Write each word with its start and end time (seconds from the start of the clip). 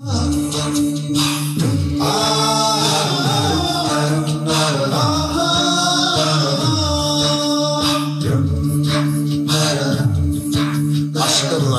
Aşkınla 0.00 0.16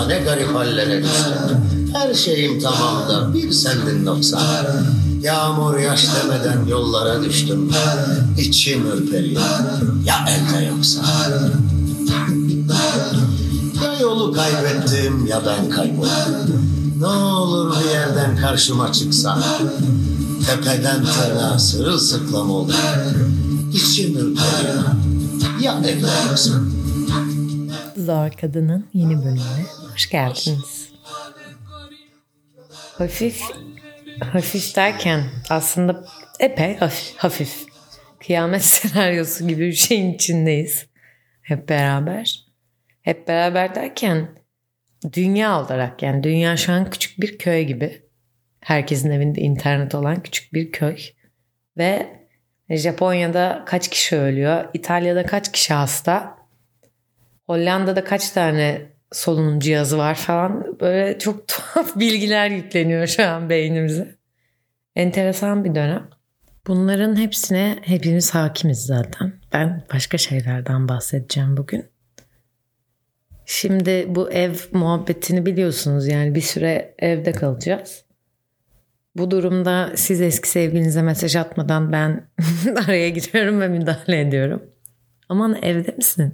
ne 0.08 0.20
garip 0.20 0.56
hallere 0.56 1.04
düştüm. 1.04 1.58
Her 1.94 2.14
şeyim 2.14 2.60
tamam 2.60 3.10
da 3.10 3.34
bir 3.34 3.52
sendin 3.52 4.06
noksan. 4.06 4.66
Yağmur 5.22 5.78
yaş 5.78 6.08
demeden 6.16 6.66
yollara 6.66 7.24
düştüm. 7.24 7.72
İçim 8.38 8.92
ürperiyor. 8.92 9.42
Ya 10.06 10.26
elde 10.30 10.66
yoksa. 10.66 11.02
Ya 13.84 14.00
yolu 14.02 14.34
kaybettim 14.34 15.28
ya 15.28 15.42
ben 15.46 15.70
kayboldum. 15.70 16.71
Ne 17.02 17.08
olur 17.08 17.76
bir 17.76 17.90
yerden 17.90 18.38
karşıma 18.38 18.92
çıksan. 18.92 19.44
Tepeden 20.46 21.06
tırnağa 21.06 21.60
sırılsıklam 21.60 22.52
oldum. 22.52 22.76
İçim 23.74 24.18
ürperiyor. 24.18 24.84
Ya 25.62 25.82
yoksa. 26.30 26.52
Zor 27.98 28.32
Kadın'ın 28.42 28.88
yeni 28.94 29.18
bölümüne 29.18 29.66
hoş 29.92 30.10
geldiniz. 30.10 30.90
Hafif, 32.98 33.42
hafif 34.34 34.76
derken 34.76 35.24
aslında 35.50 36.06
epey 36.40 36.78
hafif, 36.78 37.18
hafif. 37.18 37.66
Kıyamet 38.26 38.64
senaryosu 38.66 39.48
gibi 39.48 39.68
bir 39.68 39.74
şeyin 39.74 40.14
içindeyiz. 40.14 40.86
Hep 41.42 41.70
beraber. 41.70 42.46
Hep 43.02 43.28
beraber 43.28 43.76
derken 43.76 44.41
dünya 45.14 45.62
olarak 45.62 46.04
yani 46.04 46.24
dünya 46.24 46.58
şu 46.58 46.74
an 46.74 46.90
küçük 46.90 47.22
bir 47.22 47.38
köy 47.38 47.64
gibi. 47.64 48.02
Herkesin 48.60 49.12
evinde 49.12 49.42
internet 49.42 49.96
olan 49.96 50.24
küçük 50.24 50.54
bir 50.54 50.72
köy. 50.72 50.98
Ve 51.78 52.22
Japonya'da 52.70 53.64
kaç 53.66 53.90
kişi 53.90 54.18
ölüyor? 54.18 54.66
İtalya'da 54.74 55.26
kaç 55.26 55.52
kişi 55.52 55.74
hasta? 55.74 56.38
Hollanda'da 57.48 58.04
kaç 58.04 58.30
tane 58.30 58.82
solunum 59.12 59.60
cihazı 59.60 59.98
var 59.98 60.16
falan 60.16 60.80
böyle 60.80 61.20
çok 61.20 61.48
tuhaf 61.48 61.96
bilgiler 61.96 62.50
yükleniyor 62.50 63.08
şu 63.08 63.28
an 63.28 63.50
beynimize. 63.50 64.16
Enteresan 64.96 65.66
bir 65.66 65.76
dönem. 65.76 66.10
Bunların 66.68 67.16
hepsine 67.16 67.80
hepimiz 67.82 68.36
hakimiz 68.36 68.86
zaten. 68.86 69.34
Ben 69.54 69.84
başka 69.94 70.18
şeylerden 70.18 70.88
bahsedeceğim 70.88 71.58
bugün. 71.58 71.86
Şimdi 73.54 74.06
bu 74.10 74.32
ev 74.32 74.54
muhabbetini 74.72 75.46
biliyorsunuz 75.46 76.08
yani 76.08 76.36
bir 76.36 76.42
süre 76.42 76.96
evde 77.00 77.32
kalacağız. 77.32 78.06
Bu 79.16 79.32
durumda 79.32 79.92
siz 79.96 80.22
eski 80.22 80.50
sevgilinize 80.50 81.02
mesaj 81.02 81.36
atmadan 81.36 81.92
ben 81.92 82.30
araya 82.86 83.10
giriyorum 83.10 83.62
ve 83.62 83.68
müdahale 83.68 84.22
ediyorum. 84.22 84.64
Aman 85.30 85.58
evde 85.62 85.92
misin? 85.92 86.34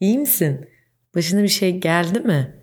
İyi 0.00 0.18
misin? 0.18 0.68
Başına 1.14 1.42
bir 1.42 1.48
şey 1.48 1.78
geldi 1.78 2.20
mi? 2.20 2.54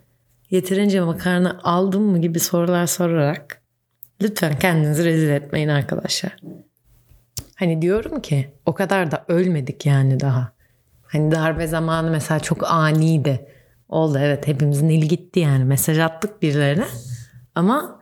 Yeterince 0.50 1.02
makarna 1.02 1.60
aldın 1.64 2.02
mı 2.02 2.22
gibi 2.22 2.40
sorular 2.40 2.88
sorarak 2.88 3.62
lütfen 4.22 4.60
kendinizi 4.60 5.06
rezil 5.06 5.30
etmeyin 5.30 5.70
arkadaşlar. 5.70 6.38
Hani 7.56 7.82
diyorum 7.82 8.22
ki 8.22 8.50
o 8.66 8.73
kadar 8.73 9.12
da 9.12 9.26
ölmedik 9.28 9.86
yani 9.86 10.20
daha. 10.20 10.59
Hani 11.12 11.32
darbe 11.32 11.68
zamanı 11.68 12.12
mesela 12.12 12.40
çok 12.40 12.72
aniydi. 12.72 13.48
Oldu 13.90 14.18
evet 14.22 14.48
hepimizin 14.48 14.90
eli 14.90 15.08
gitti 15.08 15.40
yani. 15.40 15.64
Mesaj 15.64 16.00
attık 16.00 16.42
birilerine. 16.42 16.86
Ama 17.56 18.00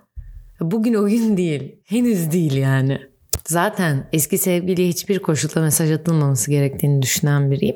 bugün 0.61 0.93
o 0.93 1.07
gün 1.07 1.37
değil. 1.37 1.75
Henüz 1.83 2.31
değil 2.31 2.53
yani. 2.53 3.01
Zaten 3.45 4.09
eski 4.13 4.37
sevgiliye 4.37 4.87
hiçbir 4.87 5.19
koşulda 5.19 5.61
mesaj 5.61 5.91
atılmaması 5.91 6.51
gerektiğini 6.51 7.01
düşünen 7.01 7.51
biriyim. 7.51 7.75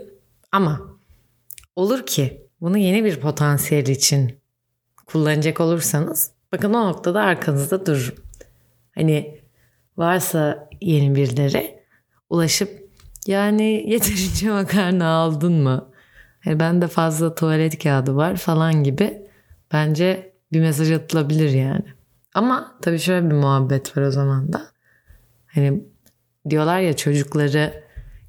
Ama 0.51 0.81
olur 1.75 2.05
ki 2.05 2.47
bunu 2.61 2.77
yeni 2.77 3.03
bir 3.03 3.19
potansiyel 3.19 3.87
için 3.87 4.39
kullanacak 5.05 5.59
olursanız 5.59 6.31
bakın 6.51 6.73
o 6.73 6.87
noktada 6.87 7.21
arkanızda 7.21 7.85
dururum. 7.85 8.15
Hani 8.95 9.39
varsa 9.97 10.69
yeni 10.81 11.15
birileri 11.15 11.79
ulaşıp 12.29 12.80
yani 13.27 13.83
yeterince 13.87 14.49
makarna 14.51 15.07
aldın 15.07 15.53
mı? 15.53 15.91
Yani 16.45 16.59
ben 16.59 16.81
de 16.81 16.87
fazla 16.87 17.35
tuvalet 17.35 17.83
kağıdı 17.83 18.15
var 18.15 18.35
falan 18.35 18.83
gibi 18.83 19.27
bence 19.73 20.33
bir 20.53 20.61
mesaj 20.61 20.91
atılabilir 20.91 21.49
yani. 21.49 21.85
Ama 22.33 22.77
tabii 22.81 22.99
şöyle 22.99 23.29
bir 23.29 23.35
muhabbet 23.35 23.97
var 23.97 24.01
o 24.01 24.11
zaman 24.11 24.53
da. 24.53 24.61
Hani 25.45 25.83
diyorlar 26.49 26.79
ya 26.79 26.95
çocukları 26.95 27.83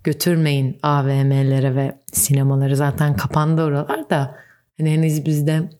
götürmeyin 0.04 0.78
AVM'lere 0.82 1.74
ve 1.74 1.98
sinemaları 2.12 2.76
zaten 2.76 3.16
kapandı 3.16 3.62
oralar 3.62 4.10
da 4.10 4.38
hani 4.78 4.90
henüz 4.90 5.26
bizde 5.26 5.70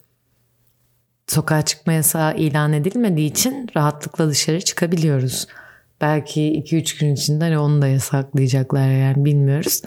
sokağa 1.27 1.63
çıkma 1.63 1.93
yasağı 1.93 2.37
ilan 2.37 2.73
edilmediği 2.73 3.31
için 3.31 3.69
rahatlıkla 3.77 4.29
dışarı 4.29 4.61
çıkabiliyoruz. 4.61 5.47
Belki 6.03 6.41
2-3 6.41 7.01
gün 7.01 7.15
içinde 7.15 7.45
hani 7.45 7.59
onu 7.59 7.83
da 7.83 7.89
yasaklayacaklar 7.89 8.91
yani 8.91 9.25
bilmiyoruz. 9.25 9.83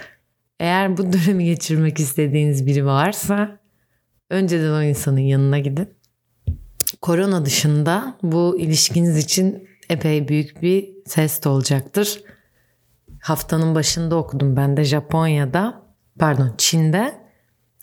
Eğer 0.60 0.98
bu 0.98 1.14
dönemi 1.14 1.46
geçirmek 1.46 2.00
istediğiniz 2.00 2.66
biri 2.66 2.86
varsa 2.86 3.60
önceden 4.30 4.72
o 4.72 4.82
insanın 4.82 5.20
yanına 5.20 5.60
gidin. 5.60 5.90
Korona 7.02 7.46
dışında 7.46 8.18
bu 8.24 8.60
ilişkiniz 8.60 9.18
için 9.18 9.68
epey 9.90 10.28
büyük 10.28 10.62
bir 10.62 11.04
test 11.10 11.48
olacaktır. 11.48 12.22
Haftanın 13.22 13.76
başında 13.76 14.16
okudum 14.16 14.56
ben 14.56 14.78
de 14.78 14.84
Japonya'da 14.84 15.82
pardon 16.20 16.54
Çin'de 16.58 17.14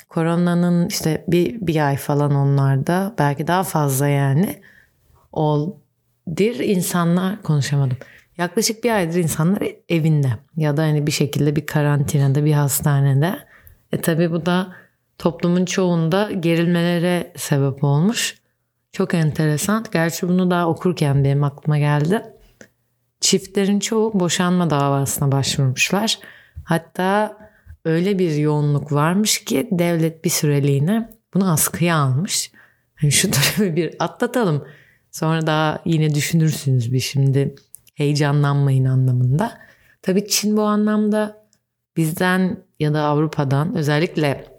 koronanın 0.09 0.89
işte 0.89 1.25
bir, 1.29 1.67
bir 1.67 1.87
ay 1.87 1.97
falan 1.97 2.35
onlarda 2.35 3.15
belki 3.19 3.47
daha 3.47 3.65
fazla 3.65 4.09
yani 4.09 4.63
oldir 5.33 6.59
insanlar 6.59 7.43
konuşamadım. 7.43 7.97
Yaklaşık 8.43 8.85
bir 8.85 8.91
aydır 8.91 9.19
insanlar 9.19 9.63
evinde 9.89 10.31
ya 10.57 10.77
da 10.77 10.83
hani 10.83 11.07
bir 11.07 11.13
şekilde 11.13 11.57
bir 11.57 11.67
karantinada 11.67 12.45
bir 12.45 12.53
hastanede. 12.53 13.39
E 13.93 14.01
tabi 14.01 14.33
bu 14.33 14.47
da 14.47 14.73
toplumun 15.19 15.65
çoğunda 15.65 16.33
gerilmelere 16.33 17.33
sebep 17.37 17.85
olmuş. 17.85 18.39
Çok 18.93 19.15
enteresan. 19.15 19.85
Gerçi 19.93 20.29
bunu 20.29 20.51
daha 20.51 20.69
okurken 20.69 21.25
benim 21.25 21.45
aklıma 21.45 21.79
geldi. 21.79 22.23
Çiftlerin 23.21 23.81
çoğu 23.81 24.21
boşanma 24.21 24.71
davasına 24.71 25.33
başvurmuşlar. 25.33 26.19
Hatta 26.65 27.37
öyle 27.85 28.19
bir 28.19 28.35
yoğunluk 28.35 28.93
varmış 28.93 29.45
ki 29.45 29.69
devlet 29.71 30.25
bir 30.25 30.31
süreliğine 30.31 31.11
bunu 31.35 31.53
askıya 31.53 31.97
almış. 31.97 32.53
Yani 33.03 33.13
şu 33.13 33.29
dönemi 33.33 33.77
bir 33.77 33.95
atlatalım. 33.99 34.65
Sonra 35.11 35.47
daha 35.47 35.83
yine 35.85 36.15
düşünürsünüz 36.15 36.93
bir 36.93 37.01
şimdi 37.01 37.55
heyecanlanmayın 38.03 38.85
anlamında. 38.85 39.59
Tabii 40.03 40.29
Çin 40.29 40.57
bu 40.57 40.63
anlamda 40.63 41.47
bizden 41.97 42.65
ya 42.81 42.95
da 42.95 43.03
Avrupa'dan 43.03 43.77
özellikle 43.77 44.53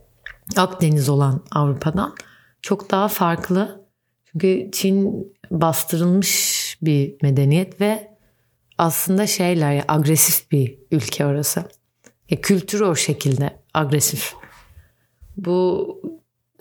Akdeniz 0.55 1.09
olan 1.09 1.43
Avrupa'dan 1.51 2.15
çok 2.61 2.91
daha 2.91 3.07
farklı. 3.07 3.85
Çünkü 4.25 4.69
Çin 4.71 5.27
bastırılmış 5.51 6.77
bir 6.81 7.15
medeniyet 7.21 7.81
ve 7.81 8.17
aslında 8.77 9.27
şeyler 9.27 9.73
ya 9.73 9.85
agresif 9.87 10.51
bir 10.51 10.79
ülke 10.91 11.25
orası. 11.25 11.63
Ya 12.29 12.41
kültürü 12.41 12.83
o 12.83 12.95
şekilde 12.95 13.59
agresif. 13.73 14.33
Bu 15.37 15.87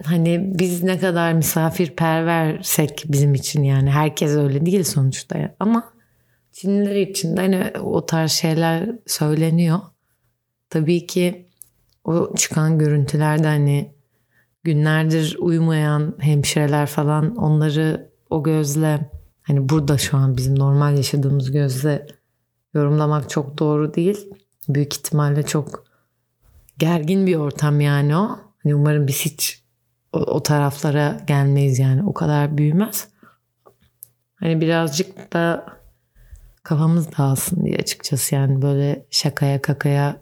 hani 0.05 0.59
biz 0.59 0.83
ne 0.83 0.99
kadar 0.99 1.33
misafirperversek 1.33 3.05
bizim 3.09 3.35
için 3.35 3.63
yani 3.63 3.91
herkes 3.91 4.37
öyle 4.37 4.67
değil 4.67 4.85
sonuçta 4.85 5.55
ama 5.61 5.92
Çinliler 6.53 6.97
için 6.97 7.37
de 7.37 7.41
hani 7.41 7.73
o 7.81 8.07
tarz 8.07 8.31
şeyler 8.31 8.91
söyleniyor. 9.07 9.81
Tabii 10.71 11.07
ki 11.07 11.49
o 12.05 12.35
çıkan 12.37 12.79
görüntülerde 12.79 13.47
hani 13.47 13.95
günlerdir 14.65 15.37
uyumayan 15.41 16.17
hemşireler 16.19 16.87
falan 16.87 17.37
onları 17.37 18.11
o 18.31 18.43
gözle 18.43 19.11
hani 19.43 19.69
burada 19.69 19.99
şu 19.99 20.17
an 20.17 20.37
bizim 20.37 20.59
normal 20.59 20.97
yaşadığımız 20.97 21.51
gözle 21.51 22.07
yorumlamak 22.75 23.31
çok 23.31 23.59
doğru 23.59 23.95
değil. 23.95 24.29
Büyük 24.69 24.95
ihtimalle 24.95 25.43
çok 25.43 25.85
gergin 26.79 27.27
bir 27.27 27.37
ortam 27.37 27.81
yani 27.81 28.17
o. 28.17 28.39
Hani 28.63 28.75
umarım 28.75 29.07
biz 29.07 29.21
hiç 29.21 29.63
o, 30.13 30.19
o 30.19 30.43
taraflara 30.43 31.21
gelmeyiz 31.27 31.79
yani. 31.79 32.05
O 32.05 32.15
kadar 32.15 32.59
büyümez. 32.59 33.09
Hani 34.35 34.61
birazcık 34.61 35.33
da 35.33 35.67
kafamız 36.63 37.19
dağılsın 37.19 37.65
diye 37.65 37.77
açıkçası 37.77 38.35
yani 38.35 38.63
böyle 38.63 39.07
şakaya 39.11 39.63
kakaya 39.63 40.21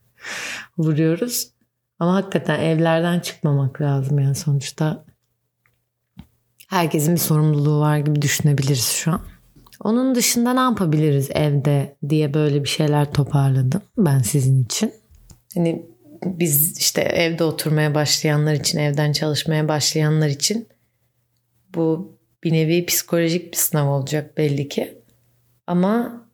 vuruyoruz. 0.78 1.50
Ama 1.98 2.14
hakikaten 2.14 2.60
evlerden 2.60 3.20
çıkmamak 3.20 3.80
lazım 3.80 4.18
yani 4.18 4.34
sonuçta 4.34 5.06
Herkesin 6.66 7.14
bir 7.14 7.20
sorumluluğu 7.20 7.80
var 7.80 7.98
gibi 7.98 8.22
düşünebiliriz 8.22 8.88
şu 8.88 9.12
an. 9.12 9.20
Onun 9.80 10.14
dışında 10.14 10.54
ne 10.54 10.60
yapabiliriz 10.60 11.30
evde 11.30 11.96
diye 12.08 12.34
böyle 12.34 12.64
bir 12.64 12.68
şeyler 12.68 13.12
toparladım 13.12 13.82
ben 13.98 14.18
sizin 14.18 14.64
için. 14.64 14.92
Hani 15.54 15.86
biz 16.24 16.78
işte 16.78 17.00
evde 17.00 17.44
oturmaya 17.44 17.94
başlayanlar 17.94 18.54
için, 18.54 18.78
evden 18.78 19.12
çalışmaya 19.12 19.68
başlayanlar 19.68 20.28
için 20.28 20.66
bu 21.74 22.16
bir 22.44 22.52
nevi 22.52 22.86
psikolojik 22.86 23.52
bir 23.52 23.56
sınav 23.56 23.88
olacak 23.88 24.38
belli 24.38 24.68
ki. 24.68 24.98
Ama 25.66 26.24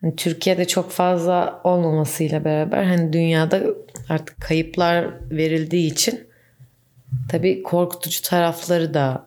hani 0.00 0.16
Türkiye'de 0.16 0.66
çok 0.66 0.90
fazla 0.90 1.60
olmamasıyla 1.64 2.44
beraber 2.44 2.84
hani 2.84 3.12
dünyada 3.12 3.62
artık 4.08 4.40
kayıplar 4.40 5.30
verildiği 5.30 5.92
için 5.92 6.28
tabii 7.28 7.62
korkutucu 7.62 8.22
tarafları 8.22 8.94
da 8.94 9.26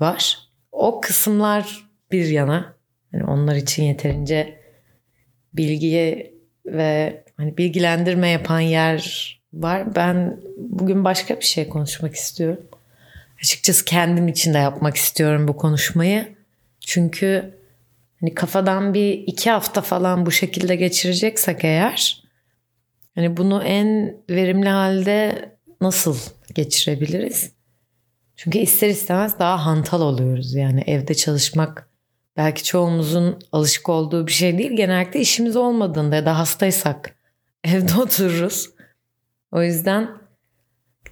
var. 0.00 0.38
O 0.72 1.00
kısımlar 1.00 1.90
bir 2.12 2.26
yana 2.26 2.74
yani 3.12 3.24
onlar 3.24 3.56
için 3.56 3.82
yeterince 3.84 4.60
bilgiye 5.54 6.34
ve 6.66 7.24
hani 7.36 7.56
bilgilendirme 7.56 8.28
yapan 8.28 8.60
yer 8.60 9.40
var. 9.52 9.94
Ben 9.94 10.40
bugün 10.56 11.04
başka 11.04 11.36
bir 11.36 11.44
şey 11.44 11.68
konuşmak 11.68 12.14
istiyorum. 12.14 12.60
Açıkçası 13.38 13.84
kendim 13.84 14.28
için 14.28 14.54
de 14.54 14.58
yapmak 14.58 14.96
istiyorum 14.96 15.48
bu 15.48 15.56
konuşmayı. 15.56 16.28
Çünkü 16.80 17.59
hani 18.20 18.34
kafadan 18.34 18.94
bir 18.94 19.12
iki 19.12 19.50
hafta 19.50 19.80
falan 19.80 20.26
bu 20.26 20.30
şekilde 20.30 20.76
geçireceksek 20.76 21.64
eğer 21.64 22.22
hani 23.14 23.36
bunu 23.36 23.62
en 23.62 24.16
verimli 24.30 24.68
halde 24.68 25.50
nasıl 25.80 26.16
geçirebiliriz? 26.54 27.52
Çünkü 28.36 28.58
ister 28.58 28.88
istemez 28.88 29.38
daha 29.38 29.66
hantal 29.66 30.00
oluyoruz. 30.00 30.54
Yani 30.54 30.84
evde 30.86 31.14
çalışmak 31.14 31.90
belki 32.36 32.64
çoğumuzun 32.64 33.38
alışık 33.52 33.88
olduğu 33.88 34.26
bir 34.26 34.32
şey 34.32 34.58
değil. 34.58 34.70
Genellikle 34.70 35.20
işimiz 35.20 35.56
olmadığında 35.56 36.16
ya 36.16 36.26
da 36.26 36.38
hastaysak 36.38 37.16
evde 37.64 37.94
otururuz. 38.00 38.70
O 39.52 39.62
yüzden 39.62 40.10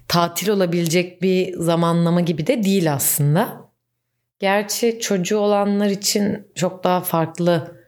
tatil 0.07 0.49
olabilecek 0.49 1.21
bir 1.21 1.53
zamanlama 1.57 2.21
gibi 2.21 2.47
de 2.47 2.63
değil 2.63 2.93
aslında. 2.93 3.68
Gerçi 4.39 4.99
çocuğu 4.99 5.37
olanlar 5.37 5.89
için 5.89 6.47
çok 6.55 6.83
daha 6.83 7.01
farklı 7.01 7.79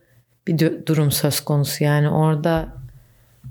bir 0.48 0.86
durum 0.86 1.12
söz 1.12 1.40
konusu. 1.40 1.84
Yani 1.84 2.10
orada 2.10 2.74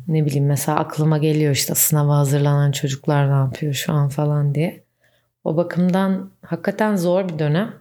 ne 0.09 0.27
bileyim 0.27 0.47
mesela 0.47 0.79
aklıma 0.79 1.19
geliyor 1.19 1.53
işte 1.53 1.75
sınava 1.75 2.17
hazırlanan 2.17 2.73
çocuklar 2.73 3.31
ne 3.31 3.35
yapıyor 3.35 3.75
şu 3.75 3.93
an 3.93 4.09
falan 4.09 4.55
diye. 4.55 4.85
O 5.45 5.57
bakımdan 5.57 6.31
hakikaten 6.43 6.97
zor 6.97 7.29
bir 7.29 7.39
dönem. 7.39 7.75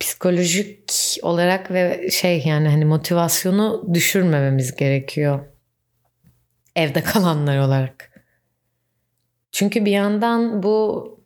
Psikolojik 0.00 0.92
olarak 1.22 1.70
ve 1.70 2.10
şey 2.10 2.42
yani 2.46 2.68
hani 2.68 2.84
motivasyonu 2.84 3.88
düşürmememiz 3.94 4.76
gerekiyor. 4.76 5.40
Evde 6.76 7.02
kalanlar 7.02 7.58
olarak. 7.58 8.24
Çünkü 9.52 9.84
bir 9.84 9.90
yandan 9.90 10.62
bu 10.62 11.19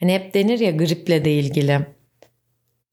hani 0.00 0.14
hep 0.14 0.34
denir 0.34 0.58
ya 0.58 0.70
griple 0.70 1.24
de 1.24 1.32
ilgili. 1.32 1.80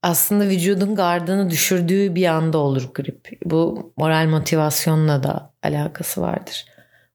Aslında 0.02 0.44
vücudun 0.48 0.94
gardını 0.94 1.50
düşürdüğü 1.50 2.14
bir 2.14 2.26
anda 2.26 2.58
olur 2.58 2.90
grip. 2.94 3.28
Bu 3.44 3.92
moral 3.96 4.26
motivasyonla 4.28 5.22
da 5.22 5.52
alakası 5.62 6.20
vardır. 6.20 6.64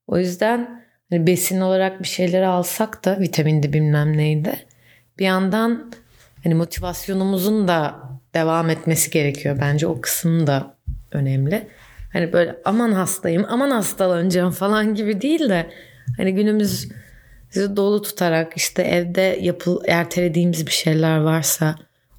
O 0.07 0.17
yüzden 0.17 0.83
hani 1.09 1.27
besin 1.27 1.61
olarak 1.61 1.99
bir 1.99 2.07
şeyleri 2.07 2.47
alsak 2.47 3.05
da 3.05 3.19
vitaminde 3.19 3.73
bilmem 3.73 4.17
neydi. 4.17 4.65
Bir 5.19 5.25
yandan 5.25 5.91
hani 6.43 6.55
motivasyonumuzun 6.55 7.67
da 7.67 7.95
devam 8.33 8.69
etmesi 8.69 9.11
gerekiyor. 9.11 9.57
Bence 9.61 9.87
o 9.87 10.01
kısım 10.01 10.47
da 10.47 10.77
önemli. 11.11 11.67
Hani 12.13 12.33
böyle 12.33 12.55
aman 12.65 12.91
hastayım, 12.91 13.45
aman 13.49 13.71
hastalanacağım 13.71 14.51
falan 14.51 14.95
gibi 14.95 15.21
değil 15.21 15.49
de 15.49 15.69
hani 16.17 16.35
günümüz 16.35 16.89
bizi 17.55 17.75
dolu 17.75 18.01
tutarak 18.01 18.53
işte 18.57 18.83
evde 18.83 19.37
yapıl 19.41 19.81
ertelediğimiz 19.87 20.67
bir 20.67 20.71
şeyler 20.71 21.17
varsa 21.17 21.75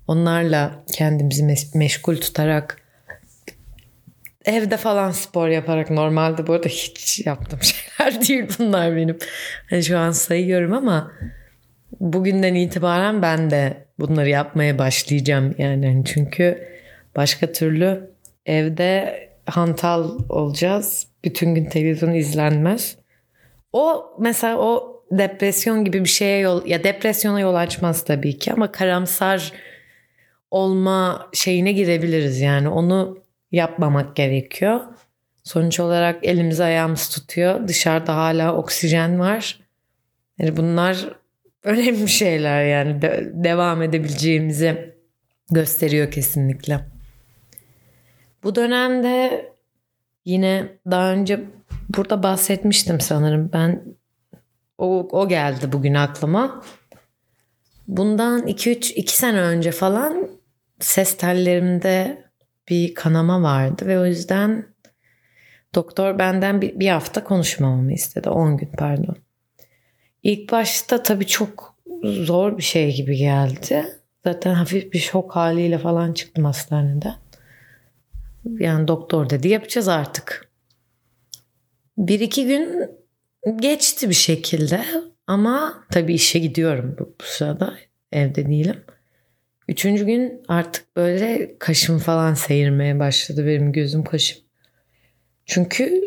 onlarla 0.09 0.85
kendimizi 0.93 1.43
mes- 1.43 1.79
meşgul 1.79 2.17
tutarak 2.17 2.85
evde 4.45 4.77
falan 4.77 5.11
spor 5.11 5.49
yaparak 5.49 5.91
normalde 5.91 6.47
bu 6.47 6.53
arada 6.53 6.69
hiç 6.69 7.27
yaptığım 7.27 7.61
şeyler 7.63 8.29
değil 8.29 8.45
bunlar 8.59 8.97
benim. 8.97 9.19
Hani 9.71 9.83
şu 9.83 9.99
an 9.99 10.11
sayıyorum 10.11 10.73
ama 10.73 11.13
bugünden 12.01 12.55
itibaren 12.55 13.23
ben 13.23 13.51
de 13.51 13.87
bunları 13.99 14.29
yapmaya 14.29 14.79
başlayacağım 14.79 15.55
yani 15.59 15.87
hani 15.87 16.05
çünkü 16.05 16.69
başka 17.17 17.53
türlü 17.53 18.11
evde 18.47 19.19
hantal 19.47 20.19
olacağız. 20.29 21.07
Bütün 21.25 21.55
gün 21.55 21.65
televizyon 21.65 22.15
izlenmez. 22.15 22.97
O 23.73 24.15
mesela 24.21 24.59
o 24.59 24.94
depresyon 25.11 25.85
gibi 25.85 26.01
bir 26.01 26.09
şeye 26.09 26.39
yol 26.39 26.67
ya 26.67 26.85
depresyona 26.85 27.41
yol 27.41 27.55
açmaz 27.55 28.05
tabii 28.05 28.39
ki 28.39 28.53
ama 28.53 28.73
karamsar 28.73 29.53
olma 30.51 31.31
şeyine 31.33 31.73
girebiliriz 31.73 32.41
yani 32.41 32.69
onu 32.69 33.19
yapmamak 33.53 34.17
gerekiyor. 34.17 34.81
Sonuç 35.45 35.81
olarak 35.81 36.27
elimiz 36.27 36.61
ayağımız 36.61 37.09
tutuyor. 37.09 37.69
Dışarıda 37.69 38.17
hala 38.17 38.57
oksijen 38.57 39.21
var. 39.21 39.61
Yani 40.39 40.57
bunlar 40.57 41.09
önemli 41.63 42.09
şeyler 42.09 42.65
yani 42.65 43.03
de, 43.03 43.31
devam 43.35 43.83
edebileceğimizi 43.83 44.95
gösteriyor 45.51 46.11
kesinlikle. 46.11 46.81
Bu 48.43 48.55
dönemde 48.55 49.45
yine 50.25 50.69
daha 50.91 51.13
önce 51.13 51.41
burada 51.97 52.23
bahsetmiştim 52.23 53.01
sanırım. 53.01 53.51
Ben 53.53 53.83
o, 54.79 55.09
o 55.13 55.29
geldi 55.29 55.73
bugün 55.73 55.95
aklıma. 55.95 56.63
Bundan 57.89 58.47
2-3 58.47 58.95
2 58.95 59.17
sene 59.17 59.41
önce 59.41 59.73
falan 59.73 60.29
ses 60.81 61.17
tellerimde 61.17 62.25
bir 62.69 62.95
kanama 62.95 63.43
vardı 63.43 63.87
ve 63.87 63.99
o 63.99 64.07
yüzden 64.07 64.67
doktor 65.75 66.19
benden 66.19 66.63
bir, 66.63 66.81
bir 66.81 66.89
hafta 66.89 67.25
konuşmamamı 67.25 67.93
istedi. 67.93 68.29
10 68.31 68.57
gün 68.57 68.71
pardon. 68.79 69.17
İlk 70.23 70.53
başta 70.53 71.03
tabii 71.03 71.27
çok 71.27 71.77
zor 72.05 72.59
bir 72.59 72.63
şey 72.63 72.97
gibi 72.97 73.17
geldi. 73.17 73.87
Zaten 74.25 74.55
hafif 74.55 74.93
bir 74.93 74.99
şok 74.99 75.37
haliyle 75.37 75.79
falan 75.79 76.13
çıktım 76.13 76.45
hastaneden. 76.45 77.15
Yani 78.45 78.89
doktor 78.89 79.31
dedi 79.31 79.49
yapacağız 79.49 79.89
artık. 79.89 80.53
Bir 81.99 82.21
iki 82.21 82.47
gün 82.47 82.91
geçti 83.61 84.09
bir 84.09 84.15
şekilde 84.15 84.85
ama 85.27 85.85
tabii 85.91 86.15
işe 86.15 86.39
gidiyorum 86.39 86.97
bu, 86.99 87.15
bu 87.21 87.25
sırada 87.25 87.75
evde 88.13 88.47
değilim. 88.47 88.85
Üçüncü 89.69 90.07
gün 90.07 90.43
artık 90.49 90.97
böyle 90.97 91.59
kaşım 91.59 91.99
falan 91.99 92.35
seyirmeye 92.35 92.99
başladı 92.99 93.47
benim 93.47 93.73
gözüm 93.73 94.05
kaşım. 94.05 94.39
Çünkü 95.47 96.01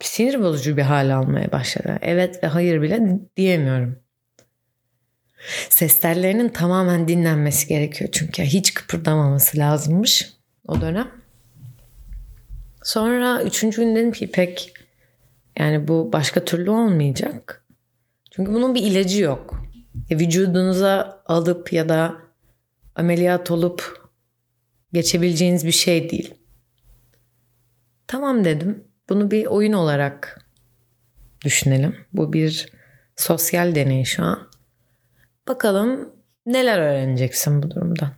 sinir 0.00 0.40
bozucu 0.40 0.76
bir 0.76 0.82
hal 0.82 1.16
almaya 1.16 1.52
başladı. 1.52 1.98
Evet 2.02 2.42
ve 2.42 2.46
hayır 2.46 2.82
bile 2.82 3.00
diyemiyorum. 3.36 3.98
Ses 5.68 6.00
tellerinin 6.00 6.48
tamamen 6.48 7.08
dinlenmesi 7.08 7.68
gerekiyor 7.68 8.10
çünkü 8.12 8.42
hiç 8.42 8.74
kıpırdamaması 8.74 9.58
lazımmış 9.58 10.32
o 10.68 10.80
dönem. 10.80 11.10
Sonra 12.82 13.42
üçüncü 13.42 13.82
gün 13.82 13.96
dedim 13.96 14.12
ki 14.12 14.30
pek 14.30 14.75
yani 15.58 15.88
bu 15.88 16.12
başka 16.12 16.44
türlü 16.44 16.70
olmayacak. 16.70 17.64
Çünkü 18.30 18.52
bunun 18.52 18.74
bir 18.74 18.82
ilacı 18.82 19.22
yok. 19.22 19.62
Ya 20.10 20.18
vücudunuza 20.18 21.22
alıp 21.26 21.72
ya 21.72 21.88
da 21.88 22.14
ameliyat 22.94 23.50
olup 23.50 24.08
geçebileceğiniz 24.92 25.66
bir 25.66 25.72
şey 25.72 26.10
değil. 26.10 26.34
Tamam 28.06 28.44
dedim. 28.44 28.84
Bunu 29.08 29.30
bir 29.30 29.46
oyun 29.46 29.72
olarak 29.72 30.46
düşünelim. 31.44 31.96
Bu 32.12 32.32
bir 32.32 32.72
sosyal 33.16 33.74
deney 33.74 34.04
şu 34.04 34.24
an. 34.24 34.48
Bakalım 35.48 36.12
neler 36.46 36.78
öğreneceksin 36.78 37.62
bu 37.62 37.70
durumdan. 37.70 38.12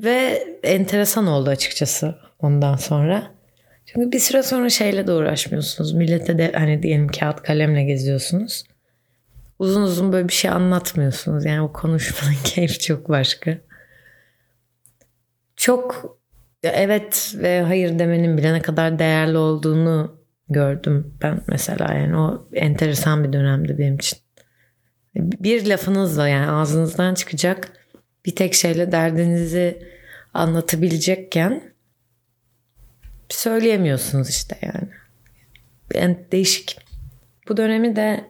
Ve 0.00 0.44
enteresan 0.62 1.26
oldu 1.26 1.50
açıkçası 1.50 2.18
ondan 2.38 2.76
sonra. 2.76 3.33
Çünkü 3.86 4.12
bir 4.12 4.18
süre 4.18 4.42
sonra 4.42 4.70
şeyle 4.70 5.06
de 5.06 5.12
uğraşmıyorsunuz. 5.12 5.92
Millete 5.92 6.38
de 6.38 6.52
hani 6.54 6.82
diyelim 6.82 7.08
kağıt 7.08 7.42
kalemle 7.42 7.84
geziyorsunuz. 7.84 8.64
Uzun 9.58 9.82
uzun 9.82 10.12
böyle 10.12 10.28
bir 10.28 10.32
şey 10.32 10.50
anlatmıyorsunuz. 10.50 11.44
Yani 11.44 11.60
o 11.60 11.72
konuşmanın 11.72 12.34
keyfi 12.44 12.78
çok 12.78 13.08
başka. 13.08 13.58
Çok 15.56 16.18
evet 16.62 17.34
ve 17.38 17.62
hayır 17.62 17.98
demenin 17.98 18.38
bile 18.38 18.52
ne 18.52 18.62
kadar 18.62 18.98
değerli 18.98 19.38
olduğunu 19.38 20.20
gördüm 20.48 21.14
ben 21.22 21.40
mesela. 21.48 21.94
Yani 21.94 22.16
o 22.16 22.48
enteresan 22.52 23.24
bir 23.24 23.32
dönemdi 23.32 23.78
benim 23.78 23.94
için. 23.94 24.18
Bir 25.16 25.66
lafınızla 25.66 26.28
yani 26.28 26.50
ağzınızdan 26.50 27.14
çıkacak 27.14 27.72
bir 28.26 28.36
tek 28.36 28.54
şeyle 28.54 28.92
derdinizi 28.92 29.82
anlatabilecekken 30.34 31.73
söyleyemiyorsunuz 33.28 34.30
işte 34.30 34.58
yani. 34.62 34.88
yani 35.94 36.18
değişik. 36.32 36.78
Bu 37.48 37.56
dönemi 37.56 37.96
de 37.96 38.24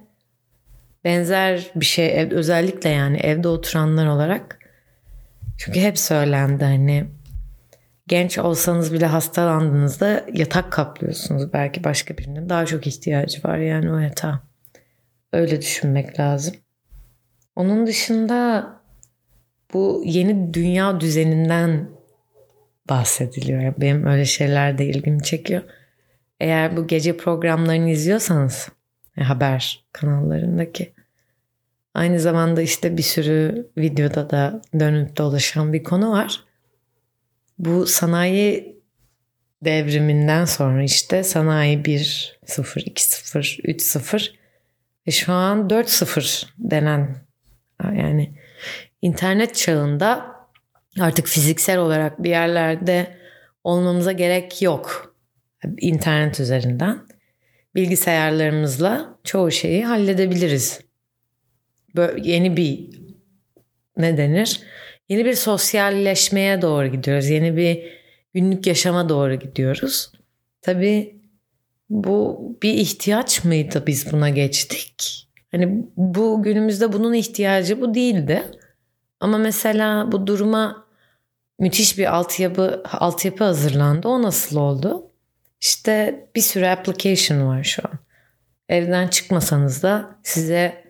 benzer 1.05 1.71
bir 1.77 1.85
şey 1.85 2.29
özellikle 2.31 2.91
yani 2.91 3.17
evde 3.17 3.49
oturanlar 3.49 4.07
olarak 4.07 4.59
çünkü 5.59 5.81
hep 5.81 5.99
söylendi 5.99 6.65
hani 6.65 7.07
genç 8.07 8.39
olsanız 8.39 8.93
bile 8.93 9.07
hastalandığınızda 9.07 10.25
yatak 10.33 10.73
kaplıyorsunuz. 10.73 11.53
Belki 11.53 11.85
başka 11.85 12.19
birinin 12.19 12.49
daha 12.49 12.67
çok 12.67 12.87
ihtiyacı 12.87 13.43
var 13.45 13.59
yani 13.59 13.93
o 13.93 13.99
yatağa. 13.99 14.41
Öyle 15.33 15.61
düşünmek 15.61 16.21
lazım. 16.21 16.55
Onun 17.57 17.87
dışında 17.87 18.71
bu 19.75 20.03
yeni 20.05 20.55
dünya 20.55 21.01
düzeninden 21.01 21.89
bahsediliyor. 22.89 23.75
Benim 23.79 24.07
öyle 24.07 24.25
şeyler 24.25 24.79
de 24.79 24.87
ilgimi 24.87 25.23
çekiyor. 25.23 25.63
Eğer 26.41 26.77
bu 26.77 26.87
gece 26.87 27.17
programlarını 27.17 27.91
izliyorsanız 27.91 28.69
e, 29.17 29.23
haber 29.23 29.85
kanallarındaki 29.93 30.93
aynı 31.95 32.21
zamanda 32.21 32.63
işte 32.63 32.97
bir 32.97 33.03
sürü 33.03 33.71
videoda 33.79 34.31
da 34.31 34.63
dönüp 34.81 35.17
dolaşan 35.17 35.73
bir 35.73 35.85
konu 35.85 36.11
var. 36.11 36.45
Bu 37.59 37.87
sanayi 37.87 38.77
devriminden 39.65 40.45
sonra 40.45 40.83
işte 40.83 41.23
sanayi 41.23 41.79
1.0, 41.79 42.35
2.0, 42.47 43.63
3.0 43.63 44.31
ve 45.07 45.11
şu 45.11 45.33
an 45.33 45.69
4.0 45.69 46.47
denen 46.59 47.17
yani 47.83 48.35
internet 49.03 49.55
çağında 49.55 50.34
artık 51.01 51.27
fiziksel 51.27 51.79
olarak 51.79 52.23
bir 52.23 52.31
yerlerde 52.31 53.17
olmamıza 53.65 54.13
gerek 54.13 54.63
yok. 54.63 55.15
internet 55.79 56.41
üzerinden 56.41 56.99
bilgisayarlarımızla 57.75 59.19
çoğu 59.25 59.51
şeyi 59.51 59.85
halledebiliriz. 59.85 60.81
Böyle 61.97 62.31
yeni 62.31 62.57
bir 62.57 62.91
ne 63.97 64.17
denir? 64.17 64.61
Yeni 65.09 65.25
bir 65.25 65.35
sosyalleşmeye 65.35 66.63
doğru 66.63 66.87
gidiyoruz. 66.87 67.29
Yeni 67.29 67.57
bir 67.57 67.83
günlük 68.35 68.67
yaşama 68.67 69.09
doğru 69.09 69.35
gidiyoruz. 69.35 70.13
Tabii 70.63 71.21
bu 71.91 72.41
bir 72.63 72.75
ihtiyaç 72.75 73.45
mıydı 73.45 73.85
biz 73.87 74.13
buna 74.13 74.29
geçtik? 74.29 75.21
Hani 75.51 75.85
bu 75.97 76.43
günümüzde 76.43 76.93
bunun 76.93 77.13
ihtiyacı 77.13 77.81
bu 77.81 77.95
değildi. 77.95 78.43
Ama 79.21 79.39
mesela 79.39 80.13
bu 80.13 80.27
duruma 80.27 80.84
müthiş 81.59 81.99
bir 81.99 82.15
altyapı 82.15 82.83
altyapı 82.93 83.45
hazırlandı. 83.45 84.09
O 84.09 84.23
nasıl 84.23 84.57
oldu? 84.57 85.11
İşte 85.61 86.27
bir 86.35 86.41
sürü 86.41 86.67
application 86.67 87.47
var 87.47 87.65
şu 87.65 87.83
an. 87.89 87.99
Evden 88.69 89.09
çıkmasanız 89.09 89.83
da 89.83 90.19
size 90.23 90.85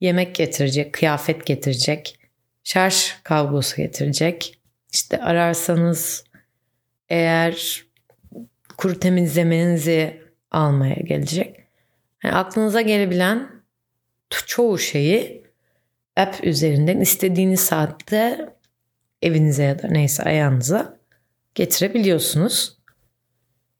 yemek 0.00 0.34
getirecek, 0.34 0.92
kıyafet 0.94 1.46
getirecek, 1.46 2.18
şarj 2.64 3.12
kablosu 3.22 3.76
getirecek. 3.76 4.58
İşte 4.92 5.22
ararsanız 5.22 6.24
eğer 7.08 7.84
kuru 8.76 9.00
temizlemenizi 9.00 10.22
almaya 10.50 10.94
gelecek. 10.94 11.60
Yani 12.24 12.34
aklınıza 12.34 12.80
gelebilen 12.80 13.50
çoğu 14.46 14.78
şeyi 14.78 15.46
app 16.16 16.44
üzerinden 16.44 17.00
istediğiniz 17.00 17.60
saatte 17.60 18.48
evinize 19.26 19.62
ya 19.62 19.82
da 19.82 19.88
neyse 19.88 20.22
ayağınıza 20.22 20.98
getirebiliyorsunuz. 21.54 22.76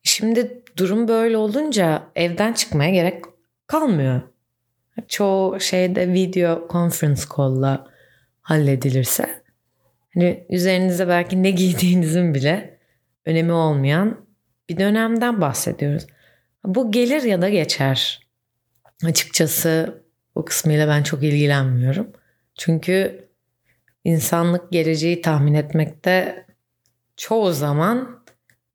Şimdi 0.03 0.63
durum 0.77 1.07
böyle 1.07 1.37
olunca 1.37 2.03
evden 2.15 2.53
çıkmaya 2.53 2.89
gerek 2.89 3.23
kalmıyor. 3.67 4.21
Çoğu 5.07 5.59
şeyde 5.59 6.13
video 6.13 6.67
conference 6.71 7.21
call'la 7.37 7.87
halledilirse 8.41 9.43
hani 10.13 10.45
üzerinize 10.49 11.07
belki 11.07 11.43
ne 11.43 11.51
giydiğinizin 11.61 12.33
bile 12.33 12.79
önemi 13.25 13.51
olmayan 13.51 14.25
bir 14.69 14.77
dönemden 14.77 15.41
bahsediyoruz. 15.41 16.07
Bu 16.65 16.91
gelir 16.91 17.23
ya 17.23 17.41
da 17.41 17.49
geçer. 17.49 18.27
Açıkçası 19.05 20.03
o 20.35 20.45
kısmıyla 20.45 20.87
ben 20.87 21.03
çok 21.03 21.23
ilgilenmiyorum. 21.23 22.11
Çünkü 22.55 23.26
insanlık 24.07 24.71
geleceği 24.71 25.21
tahmin 25.21 25.53
etmekte 25.53 26.45
çoğu 27.17 27.53
zaman 27.53 28.23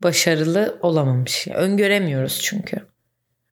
başarılı 0.03 0.79
olamamış. 0.83 1.49
Öngöremiyoruz 1.49 2.41
çünkü. 2.43 2.77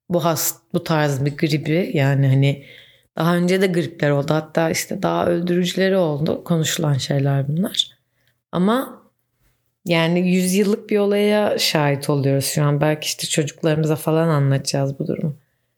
Bu 0.09 0.25
hast 0.25 0.63
bu 0.75 0.85
tarz 0.85 1.25
bir 1.25 1.37
gribi 1.37 1.91
yani 1.95 2.29
hani 2.29 2.65
daha 3.17 3.37
önce 3.37 3.61
de 3.61 3.67
gripler 3.67 4.11
oldu. 4.11 4.35
Hatta 4.35 4.71
işte 4.71 5.03
daha 5.03 5.27
öldürücüleri 5.27 5.97
oldu. 5.97 6.45
Konuşulan 6.45 6.95
şeyler 6.95 7.49
bunlar. 7.49 7.91
Ama 8.53 9.03
yani 9.85 10.31
yüzyıllık 10.31 10.91
bir 10.91 10.99
olaya 10.99 11.59
şahit 11.59 12.11
oluyoruz 12.11 12.45
şu 12.45 12.63
an. 12.63 12.81
Belki 12.81 13.07
işte 13.07 13.27
çocuklarımıza 13.27 13.97
falan 13.97 14.29
anlatacağız 14.29 14.99
bu 14.99 15.07
durumu. 15.07 15.37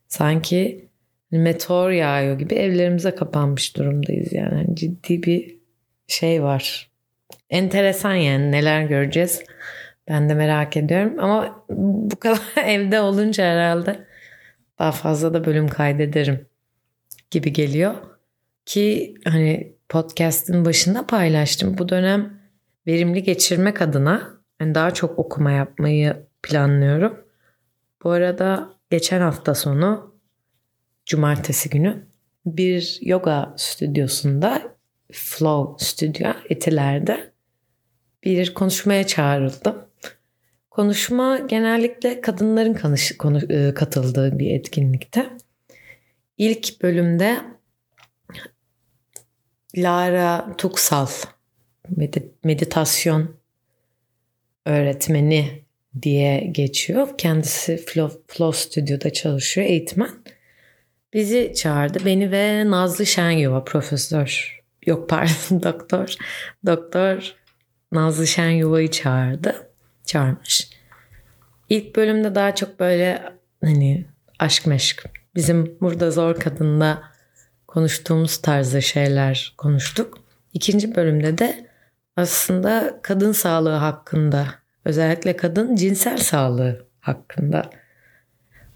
Sanki 0.08 0.88
meteor 1.30 1.90
yağıyor 1.90 2.38
gibi 2.38 2.54
evlerimize 2.54 3.14
kapanmış 3.14 3.76
durumdayız 3.76 4.32
yani. 4.32 4.54
yani 4.54 4.76
ciddi 4.76 5.22
bir 5.22 5.61
şey 6.06 6.42
var. 6.42 6.90
Enteresan 7.50 8.14
yani 8.14 8.52
neler 8.52 8.82
göreceğiz. 8.82 9.42
Ben 10.08 10.28
de 10.28 10.34
merak 10.34 10.76
ediyorum 10.76 11.14
ama 11.18 11.64
bu 11.70 12.16
kadar 12.20 12.40
evde 12.64 13.00
olunca 13.00 13.44
herhalde 13.44 14.06
daha 14.78 14.92
fazla 14.92 15.34
da 15.34 15.44
bölüm 15.44 15.68
kaydederim 15.68 16.46
gibi 17.30 17.52
geliyor. 17.52 17.94
Ki 18.66 19.14
hani 19.24 19.72
podcast'ın 19.88 20.64
başında 20.64 21.06
paylaştım. 21.06 21.78
Bu 21.78 21.88
dönem 21.88 22.40
verimli 22.86 23.22
geçirmek 23.22 23.82
adına 23.82 24.30
yani 24.60 24.74
daha 24.74 24.94
çok 24.94 25.18
okuma 25.18 25.50
yapmayı 25.50 26.26
planlıyorum. 26.42 27.24
Bu 28.04 28.10
arada 28.10 28.70
geçen 28.90 29.20
hafta 29.20 29.54
sonu 29.54 30.14
cumartesi 31.06 31.70
günü 31.70 32.06
bir 32.46 32.98
yoga 33.02 33.54
stüdyosunda 33.56 34.71
Flow 35.12 35.84
Stüdyo 35.84 36.30
Etiler'de 36.50 37.32
bir 38.24 38.54
konuşmaya 38.54 39.06
çağrıldım. 39.06 39.84
Konuşma 40.70 41.38
genellikle 41.38 42.20
kadınların 42.20 42.74
konu, 43.18 43.52
e, 43.52 43.74
katıldığı 43.74 44.38
bir 44.38 44.50
etkinlikte. 44.50 45.30
İlk 46.38 46.82
bölümde 46.82 47.38
Lara 49.76 50.56
Tuksal 50.58 51.06
meditasyon 52.44 53.36
öğretmeni 54.66 55.64
diye 56.02 56.40
geçiyor. 56.40 57.08
Kendisi 57.18 57.76
Flow, 57.76 58.20
Flow 58.28 58.58
Stüdyo'da 58.58 59.12
çalışıyor, 59.12 59.66
eğitmen. 59.66 60.10
Bizi 61.12 61.52
çağırdı. 61.56 62.04
Beni 62.04 62.30
ve 62.30 62.70
Nazlı 62.70 63.06
Şenyova 63.06 63.64
profesör. 63.64 64.61
Yok 64.86 65.08
pardon 65.08 65.62
doktor. 65.62 66.14
Doktor 66.66 67.34
Nazlı 67.92 68.26
Şenyuva'yı 68.26 68.90
çağırdı. 68.90 69.70
Çağırmış. 70.04 70.70
İlk 71.68 71.96
bölümde 71.96 72.34
daha 72.34 72.54
çok 72.54 72.80
böyle 72.80 73.22
hani 73.64 74.06
aşk 74.38 74.66
meşk. 74.66 75.04
Bizim 75.34 75.76
burada 75.80 76.10
Zor 76.10 76.34
Kadın'da 76.34 77.02
konuştuğumuz 77.68 78.36
tarzda 78.36 78.80
şeyler 78.80 79.54
konuştuk. 79.58 80.18
İkinci 80.52 80.94
bölümde 80.94 81.38
de 81.38 81.66
aslında 82.16 83.00
kadın 83.02 83.32
sağlığı 83.32 83.74
hakkında, 83.74 84.46
özellikle 84.84 85.36
kadın 85.36 85.76
cinsel 85.76 86.16
sağlığı 86.16 86.86
hakkında 87.00 87.70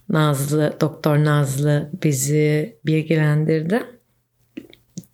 Nazlı, 0.08 0.76
Doktor 0.80 1.24
Nazlı 1.24 1.90
bizi 2.02 2.78
bilgilendirdi. 2.86 3.82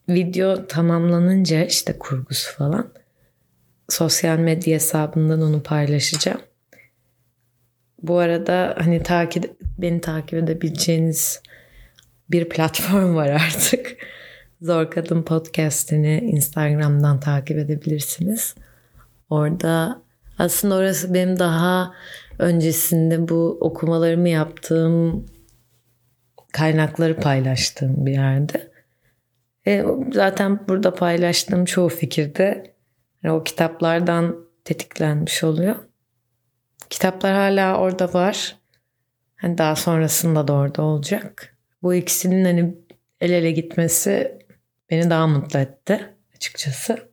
Video 0.09 0.67
tamamlanınca 0.67 1.65
işte 1.65 1.99
kurgusu 1.99 2.57
falan 2.57 2.89
sosyal 3.89 4.39
medya 4.39 4.75
hesabından 4.75 5.43
onu 5.43 5.63
paylaşacağım. 5.63 6.41
Bu 8.03 8.19
arada 8.19 8.75
hani 8.79 9.03
takip 9.03 9.57
beni 9.79 10.01
takip 10.01 10.35
edebileceğiniz 10.35 11.43
bir 12.31 12.49
platform 12.49 13.15
var 13.15 13.29
artık. 13.29 13.97
Zor 14.63 14.91
Kadın 14.91 15.23
Podcast'ini 15.23 16.19
Instagram'dan 16.19 17.21
takip 17.21 17.59
edebilirsiniz. 17.59 18.55
Orada 19.31 20.03
aslında 20.39 20.75
orası 20.75 21.15
benim 21.15 21.39
daha 21.39 21.95
öncesinde 22.39 23.29
bu 23.29 23.59
okumalarımı 23.61 24.29
yaptığım 24.29 25.27
kaynakları 26.53 27.17
paylaştığım 27.17 28.07
bir 28.07 28.13
yerde. 28.13 28.72
E, 29.67 29.85
zaten 30.13 30.69
burada 30.69 30.95
paylaştığım 30.95 31.65
çoğu 31.65 31.89
fikirde 31.89 32.75
yani 33.23 33.35
o 33.35 33.45
kitaplardan 33.45 34.37
tetiklenmiş 34.65 35.45
oluyor. 35.45 35.77
Kitaplar 36.91 37.35
hala 37.35 37.79
orada 37.79 38.13
var. 38.13 38.57
Hani 39.37 39.59
daha 39.59 39.77
sonrasında 39.77 40.49
da 40.49 40.53
orada 40.53 40.83
olacak. 40.83 41.57
Bu 41.83 41.95
ikisinin 41.95 42.45
hani 42.45 42.75
el 43.21 43.31
ele 43.31 43.51
gitmesi 43.51 44.39
beni 44.91 45.11
daha 45.11 45.27
mutlu 45.27 45.59
etti 45.59 46.15
açıkçası. 46.37 47.13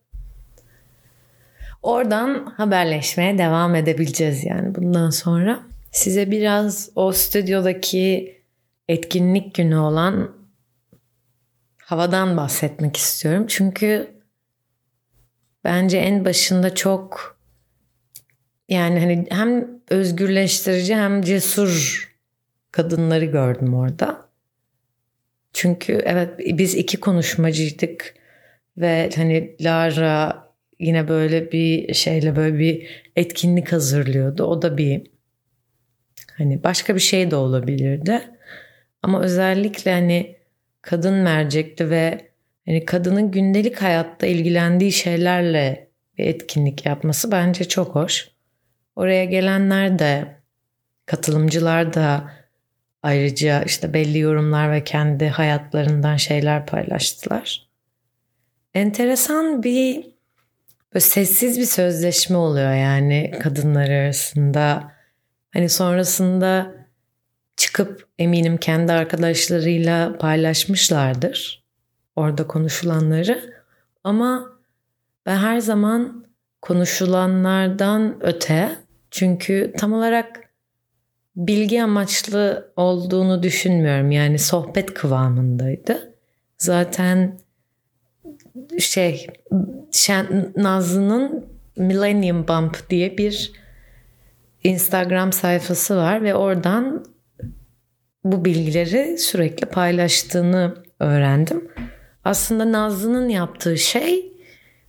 Oradan 1.84 2.46
haberleşmeye 2.58 3.38
devam 3.38 3.75
edebileceğiz 3.75 4.46
yani 4.46 4.75
bundan 4.75 5.10
sonra. 5.10 5.60
Size 5.91 6.32
biraz 6.32 6.89
o 6.96 7.12
stüdyodaki 7.12 8.36
etkinlik 8.88 9.56
günü 9.56 9.77
olan 9.77 10.38
havadan 11.89 12.38
bahsetmek 12.38 12.98
istiyorum. 12.98 13.46
Çünkü 13.48 14.08
bence 15.63 15.98
en 15.98 16.25
başında 16.25 16.75
çok 16.75 17.38
yani 18.67 19.00
hani 19.00 19.25
hem 19.29 19.67
özgürleştirici 19.89 20.96
hem 20.96 21.22
cesur 21.22 22.03
kadınları 22.72 23.25
gördüm 23.25 23.74
orada. 23.74 24.29
Çünkü 25.53 25.93
evet 25.93 26.29
biz 26.39 26.75
iki 26.75 27.00
konuşmacıydık 27.00 28.13
ve 28.77 29.10
hani 29.15 29.55
Lara 29.62 30.50
yine 30.79 31.08
böyle 31.08 31.51
bir 31.51 31.93
şeyle 31.93 32.36
böyle 32.36 32.60
bir 32.60 32.88
etkinlik 33.15 33.72
hazırlıyordu. 33.72 34.43
O 34.43 34.62
da 34.62 34.77
bir 34.77 35.08
hani 36.38 36.63
başka 36.63 36.96
bir 36.96 37.00
şey 37.00 37.31
de 37.31 37.36
olabilirdi. 37.36 38.22
Ama 39.03 39.22
özellikle 39.22 39.91
hani 39.91 40.38
kadın 40.81 41.13
mercekli 41.13 41.89
ve 41.89 42.29
hani 42.65 42.86
kadının 42.86 43.31
gündelik 43.31 43.81
hayatta 43.81 44.27
ilgilendiği 44.27 44.91
şeylerle 44.91 45.89
bir 46.17 46.25
etkinlik 46.25 46.86
yapması 46.86 47.31
bence 47.31 47.63
çok 47.67 47.95
hoş. 47.95 48.29
Oraya 48.95 49.25
gelenler 49.25 50.00
de 50.00 50.25
katılımcılar 51.05 51.93
da 51.93 52.31
ayrıca 53.03 53.63
işte 53.63 53.93
belli 53.93 54.19
yorumlar 54.19 54.71
ve 54.71 54.83
kendi 54.83 55.27
hayatlarından 55.27 56.15
şeyler 56.15 56.65
paylaştılar. 56.65 57.69
Enteresan 58.74 59.63
bir 59.63 60.05
böyle 60.93 61.03
sessiz 61.03 61.59
bir 61.59 61.65
sözleşme 61.65 62.38
oluyor 62.38 62.74
yani 62.74 63.31
kadınlar 63.43 63.89
arasında. 63.89 64.91
Hani 65.53 65.69
sonrasında 65.69 66.78
çıkıp 67.60 68.08
eminim 68.20 68.58
kendi 68.58 68.92
arkadaşlarıyla 68.92 70.18
paylaşmışlardır 70.18 71.63
orada 72.16 72.48
konuşulanları. 72.48 73.54
Ama 74.04 74.50
ben 75.25 75.38
her 75.38 75.60
zaman 75.60 76.25
konuşulanlardan 76.62 78.18
öte 78.22 78.75
çünkü 79.12 79.74
tam 79.78 79.94
olarak 79.94 80.50
bilgi 81.36 81.84
amaçlı 81.84 82.72
olduğunu 82.75 83.44
düşünmüyorum. 83.44 84.12
Yani 84.12 84.39
sohbet 84.39 84.94
kıvamındaydı. 84.94 86.13
Zaten 86.58 87.39
şey 88.80 89.28
Şen, 89.92 90.54
Nazlı'nın 90.56 91.46
Millennium 91.75 92.48
Bump 92.48 92.89
diye 92.89 93.18
bir 93.18 93.51
Instagram 94.63 95.34
sayfası 95.34 95.96
var 95.96 96.24
ve 96.24 96.36
oradan 96.36 97.06
bu 98.31 98.45
bilgileri 98.45 99.17
sürekli 99.17 99.67
paylaştığını 99.67 100.75
öğrendim. 101.00 101.71
Aslında 102.24 102.71
Nazlı'nın 102.71 103.29
yaptığı 103.29 103.77
şey 103.77 104.33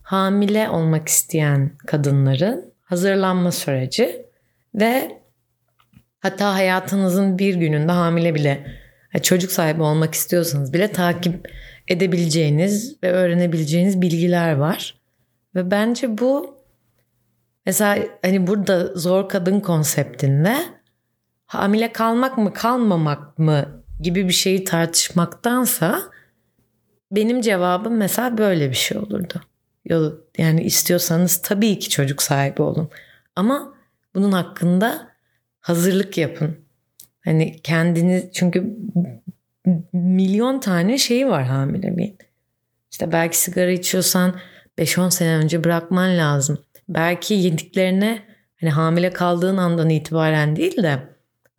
hamile 0.02 0.68
olmak 0.68 1.08
isteyen 1.08 1.76
kadınların 1.86 2.72
hazırlanma 2.80 3.52
süreci 3.52 4.26
ve 4.74 5.18
hatta 6.20 6.54
hayatınızın 6.54 7.38
bir 7.38 7.54
gününde 7.54 7.92
hamile 7.92 8.34
bile 8.34 8.66
çocuk 9.22 9.52
sahibi 9.52 9.82
olmak 9.82 10.14
istiyorsanız 10.14 10.72
bile 10.72 10.92
takip 10.92 11.52
edebileceğiniz 11.88 13.02
ve 13.02 13.12
öğrenebileceğiniz 13.12 14.02
bilgiler 14.02 14.52
var. 14.52 15.00
Ve 15.54 15.70
bence 15.70 16.18
bu 16.18 16.58
mesela 17.66 17.98
hani 18.22 18.46
burada 18.46 18.86
zor 18.94 19.28
kadın 19.28 19.60
konseptinde 19.60 20.56
hamile 21.50 21.92
kalmak 21.92 22.38
mı 22.38 22.52
kalmamak 22.52 23.38
mı 23.38 23.82
gibi 24.00 24.28
bir 24.28 24.32
şeyi 24.32 24.64
tartışmaktansa 24.64 26.00
benim 27.12 27.40
cevabım 27.40 27.96
mesela 27.96 28.38
böyle 28.38 28.70
bir 28.70 28.74
şey 28.74 28.98
olurdu. 28.98 29.40
Yani 30.38 30.62
istiyorsanız 30.62 31.42
tabii 31.42 31.78
ki 31.78 31.88
çocuk 31.88 32.22
sahibi 32.22 32.62
olun. 32.62 32.90
Ama 33.36 33.74
bunun 34.14 34.32
hakkında 34.32 35.08
hazırlık 35.60 36.18
yapın. 36.18 36.56
Hani 37.24 37.60
kendiniz 37.62 38.24
çünkü 38.32 38.76
milyon 39.92 40.60
tane 40.60 40.98
şeyi 40.98 41.28
var 41.28 41.44
hamileliğin. 41.44 42.18
İşte 42.92 43.12
belki 43.12 43.38
sigara 43.38 43.70
içiyorsan 43.70 44.34
5-10 44.78 45.10
sene 45.10 45.36
önce 45.36 45.64
bırakman 45.64 46.18
lazım. 46.18 46.58
Belki 46.88 47.34
yediklerine 47.34 48.22
hani 48.60 48.70
hamile 48.70 49.12
kaldığın 49.12 49.56
andan 49.56 49.90
itibaren 49.90 50.56
değil 50.56 50.82
de 50.82 51.09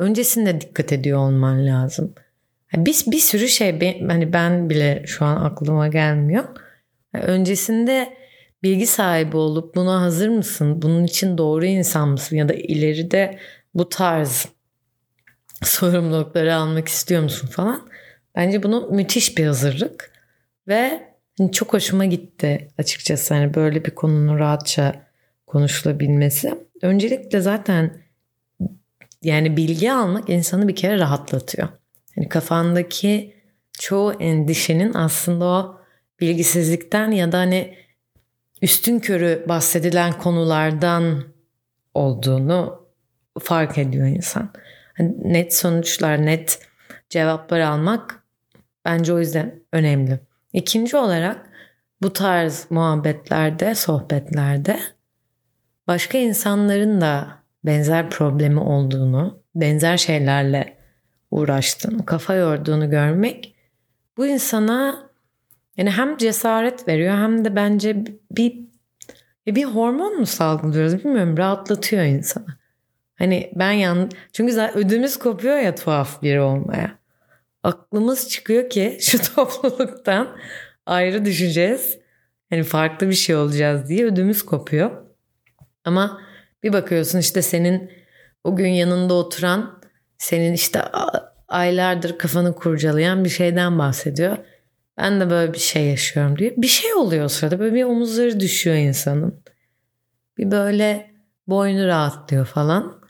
öncesinde 0.01 0.61
dikkat 0.61 0.93
ediyor 0.93 1.19
olman 1.19 1.67
lazım. 1.67 2.13
Bir, 2.75 3.03
bir 3.07 3.19
sürü 3.19 3.47
şey 3.47 3.99
hani 4.07 4.33
ben 4.33 4.69
bile 4.69 5.03
şu 5.05 5.25
an 5.25 5.45
aklıma 5.45 5.87
gelmiyor. 5.87 6.43
öncesinde 7.13 8.13
bilgi 8.63 8.87
sahibi 8.87 9.37
olup 9.37 9.75
buna 9.75 10.01
hazır 10.01 10.29
mısın? 10.29 10.81
Bunun 10.81 11.03
için 11.03 11.37
doğru 11.37 11.65
insan 11.65 12.09
mısın? 12.09 12.35
Ya 12.35 12.49
da 12.49 12.53
ileride 12.53 13.39
bu 13.73 13.89
tarz 13.89 14.47
sorumlulukları 15.63 16.55
almak 16.55 16.87
istiyor 16.87 17.23
musun 17.23 17.47
falan. 17.47 17.89
Bence 18.35 18.63
bunu 18.63 18.89
müthiş 18.91 19.37
bir 19.37 19.45
hazırlık 19.45 20.11
ve 20.67 21.07
hani 21.37 21.51
çok 21.51 21.73
hoşuma 21.73 22.05
gitti 22.05 22.67
açıkçası 22.77 23.33
hani 23.33 23.53
böyle 23.53 23.85
bir 23.85 23.91
konunun 23.91 24.39
rahatça 24.39 25.07
konuşulabilmesi. 25.47 26.53
Öncelikle 26.81 27.41
zaten 27.41 28.10
yani 29.23 29.57
bilgi 29.57 29.91
almak 29.91 30.29
insanı 30.29 30.67
bir 30.67 30.75
kere 30.75 30.99
rahatlatıyor. 30.99 31.67
Yani 32.15 32.29
kafandaki 32.29 33.35
çoğu 33.79 34.13
endişenin 34.13 34.93
aslında 34.93 35.45
o 35.45 35.81
bilgisizlikten 36.19 37.11
ya 37.11 37.31
da 37.31 37.37
hani 37.37 37.77
üstün 38.61 38.99
körü 38.99 39.45
bahsedilen 39.47 40.13
konulardan 40.13 41.23
olduğunu 41.93 42.87
fark 43.39 43.77
ediyor 43.77 44.07
insan. 44.07 44.53
Hani 44.97 45.33
net 45.33 45.55
sonuçlar, 45.55 46.25
net 46.25 46.59
cevaplar 47.09 47.59
almak 47.59 48.23
bence 48.85 49.13
o 49.13 49.19
yüzden 49.19 49.63
önemli. 49.71 50.19
İkinci 50.53 50.97
olarak 50.97 51.49
bu 52.01 52.13
tarz 52.13 52.65
muhabbetlerde, 52.69 53.75
sohbetlerde 53.75 54.79
başka 55.87 56.17
insanların 56.17 57.01
da 57.01 57.40
benzer 57.65 58.09
problemi 58.09 58.59
olduğunu, 58.59 59.43
benzer 59.55 59.97
şeylerle 59.97 60.77
uğraştığını, 61.31 62.05
kafa 62.05 62.33
yorduğunu 62.33 62.89
görmek 62.89 63.55
bu 64.17 64.27
insana 64.27 65.09
yani 65.77 65.91
hem 65.91 66.17
cesaret 66.17 66.87
veriyor 66.87 67.15
hem 67.15 67.45
de 67.45 67.55
bence 67.55 68.05
bir 68.31 68.71
bir 69.47 69.63
hormon 69.63 70.19
mu 70.19 70.25
salgılıyoruz 70.25 71.05
bilmiyorum 71.05 71.37
rahatlatıyor 71.37 72.03
insanı. 72.03 72.45
Hani 73.15 73.51
ben 73.55 73.71
yan 73.71 74.09
çünkü 74.33 74.53
zaten 74.53 74.77
ödümüz 74.77 75.19
kopuyor 75.19 75.57
ya 75.57 75.75
tuhaf 75.75 76.21
biri 76.21 76.41
olmaya. 76.41 76.99
Aklımız 77.63 78.29
çıkıyor 78.29 78.69
ki 78.69 78.97
şu 79.01 79.33
topluluktan 79.35 80.37
ayrı 80.85 81.25
düşeceğiz. 81.25 81.97
Hani 82.49 82.63
farklı 82.63 83.09
bir 83.09 83.13
şey 83.13 83.35
olacağız 83.35 83.89
diye 83.89 84.05
ödümüz 84.05 84.45
kopuyor. 84.45 84.91
Ama 85.85 86.21
bir 86.63 86.73
bakıyorsun 86.73 87.19
işte 87.19 87.41
senin 87.41 87.91
o 88.43 88.55
gün 88.55 88.67
yanında 88.67 89.13
oturan 89.13 89.81
senin 90.17 90.53
işte 90.53 90.81
aylardır 91.47 92.17
kafanı 92.17 92.55
kurcalayan 92.55 93.25
bir 93.25 93.29
şeyden 93.29 93.79
bahsediyor. 93.79 94.37
Ben 94.97 95.19
de 95.21 95.29
böyle 95.29 95.53
bir 95.53 95.59
şey 95.59 95.85
yaşıyorum 95.85 96.37
diyor. 96.37 96.51
Bir 96.57 96.67
şey 96.67 96.93
oluyor 96.93 97.25
o 97.25 97.29
sırada. 97.29 97.59
Böyle 97.59 97.75
bir 97.75 97.83
omuzları 97.83 98.39
düşüyor 98.39 98.75
insanın. 98.75 99.43
Bir 100.37 100.51
böyle 100.51 101.11
boynu 101.47 101.87
rahatlıyor 101.87 102.45
falan. 102.45 103.01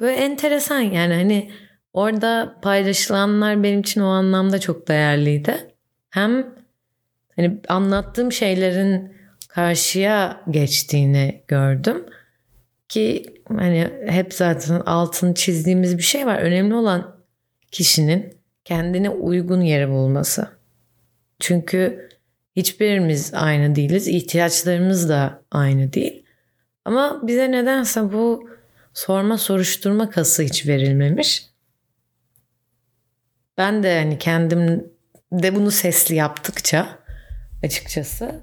Böyle 0.00 0.16
enteresan 0.16 0.80
yani 0.80 1.14
hani 1.14 1.50
orada 1.92 2.58
paylaşılanlar 2.62 3.62
benim 3.62 3.80
için 3.80 4.00
o 4.00 4.06
anlamda 4.06 4.58
çok 4.58 4.88
değerliydi. 4.88 5.74
Hem 6.10 6.54
hani 7.36 7.60
anlattığım 7.68 8.32
şeylerin 8.32 9.16
karşıya 9.48 10.40
geçtiğini 10.50 11.44
gördüm. 11.48 12.06
Ki 12.88 13.24
hani 13.48 13.90
hep 14.06 14.34
zaten 14.34 14.80
altını 14.80 15.34
çizdiğimiz 15.34 15.98
bir 15.98 16.02
şey 16.02 16.26
var. 16.26 16.38
Önemli 16.38 16.74
olan 16.74 17.16
kişinin 17.70 18.34
kendine 18.64 19.10
uygun 19.10 19.60
yeri 19.60 19.88
bulması. 19.88 20.48
Çünkü 21.40 22.08
Hiçbirimiz 22.58 23.34
aynı 23.34 23.74
değiliz. 23.74 24.08
İhtiyaçlarımız 24.08 25.08
da 25.08 25.42
aynı 25.50 25.92
değil. 25.92 26.24
Ama 26.84 27.20
bize 27.22 27.50
nedense 27.50 28.12
bu 28.12 28.50
sorma 28.94 29.38
soruşturma 29.38 30.10
kası 30.10 30.42
hiç 30.42 30.66
verilmemiş. 30.66 31.46
Ben 33.58 33.82
de 33.82 33.98
hani 33.98 34.18
kendim 34.18 34.92
de 35.32 35.54
bunu 35.54 35.70
sesli 35.70 36.14
yaptıkça 36.14 36.98
açıkçası 37.64 38.40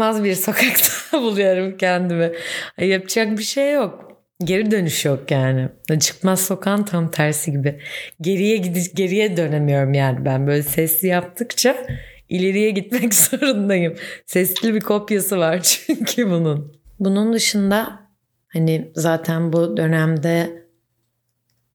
çıkmaz 0.00 0.24
bir 0.24 0.34
sokakta 0.34 0.92
buluyorum 1.22 1.76
kendimi. 1.76 2.32
Yapacak 2.78 3.38
bir 3.38 3.42
şey 3.42 3.72
yok. 3.72 4.20
Geri 4.44 4.70
dönüş 4.70 5.04
yok 5.04 5.30
yani. 5.30 5.68
Çıkmaz 6.00 6.40
sokağın 6.40 6.82
tam 6.82 7.10
tersi 7.10 7.52
gibi. 7.52 7.80
Geriye 8.20 8.56
gidiş 8.56 8.94
geriye 8.94 9.36
dönemiyorum 9.36 9.94
yani 9.94 10.24
ben 10.24 10.46
böyle 10.46 10.62
sesli 10.62 11.08
yaptıkça 11.08 11.86
ileriye 12.28 12.70
gitmek 12.70 13.14
zorundayım. 13.24 13.94
Sesli 14.26 14.74
bir 14.74 14.80
kopyası 14.80 15.38
var 15.38 15.60
çünkü 15.86 16.30
bunun. 16.30 16.76
Bunun 17.00 17.32
dışında 17.32 18.00
hani 18.48 18.92
zaten 18.94 19.52
bu 19.52 19.76
dönemde 19.76 20.66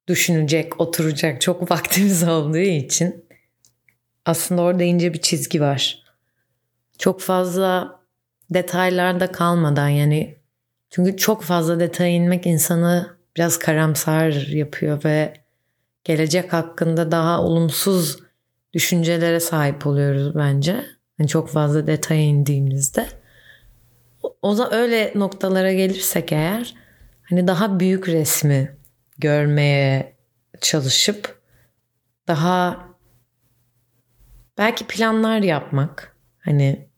düşünecek, 0.08 0.82
oturacak 0.82 1.42
çok 1.42 1.72
vaktimiz 1.72 2.24
olduğu 2.24 2.58
için 2.58 3.26
aslında 4.26 4.62
orada 4.62 4.84
ince 4.84 5.14
bir 5.14 5.22
çizgi 5.22 5.62
var. 5.62 6.04
Çok 6.98 7.22
fazla 7.22 7.95
detaylarda 8.50 9.32
kalmadan 9.32 9.90
yani 9.90 10.38
çünkü 10.90 11.18
çok 11.18 11.44
fazla 11.44 11.80
detaya 11.80 12.12
inmek 12.12 12.46
insanı 12.46 13.18
biraz 13.38 13.60
karamsar 13.60 14.32
yapıyor 14.32 15.04
ve 15.04 15.34
gelecek 16.04 16.54
hakkında 16.54 17.12
daha 17.12 17.42
olumsuz 17.42 18.20
düşüncelere 18.74 19.40
sahip 19.40 19.88
oluyoruz 19.88 20.36
bence. 20.36 20.86
Yani 21.20 21.30
çok 21.30 21.50
fazla 21.50 21.88
detaya 21.88 22.22
indiğimizde. 22.22 23.08
O 24.42 24.58
da 24.58 24.72
öyle 24.72 25.12
noktalara 25.16 25.74
gelirsek 25.74 26.32
eğer 26.32 26.76
hani 27.30 27.48
daha 27.48 27.80
büyük 27.80 28.10
resmi 28.10 28.78
görmeye 29.18 30.16
çalışıp 30.62 31.42
daha 32.28 32.86
belki 34.58 34.88
planlar 34.88 35.40
yapmak 35.40 36.18
hani 36.40 36.90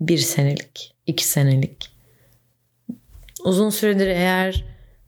bir 0.00 0.18
senelik, 0.18 0.91
iki 1.06 1.28
senelik 1.28 1.92
uzun 3.44 3.70
süredir 3.70 4.06
eğer 4.06 4.64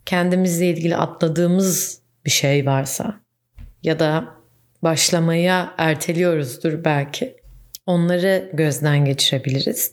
kendimizle 0.07 0.67
ilgili 0.67 0.97
atladığımız 0.97 2.01
bir 2.25 2.31
şey 2.31 2.67
varsa 2.67 3.21
ya 3.83 3.99
da 3.99 4.35
başlamaya 4.83 5.75
erteliyoruzdur 5.79 6.85
belki. 6.85 7.37
Onları 7.87 8.51
gözden 8.53 9.05
geçirebiliriz. 9.05 9.91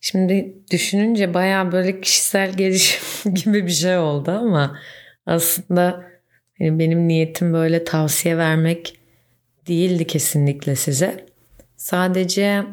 Şimdi 0.00 0.54
düşününce 0.70 1.34
baya 1.34 1.72
böyle 1.72 2.00
kişisel 2.00 2.52
gelişim 2.52 3.34
gibi 3.34 3.66
bir 3.66 3.72
şey 3.72 3.98
oldu 3.98 4.30
ama 4.30 4.78
aslında 5.26 6.04
hani 6.58 6.78
benim 6.78 7.08
niyetim 7.08 7.52
böyle 7.52 7.84
tavsiye 7.84 8.36
vermek 8.36 9.00
değildi 9.68 10.06
kesinlikle 10.06 10.76
size. 10.76 11.26
Sadece 11.76 12.64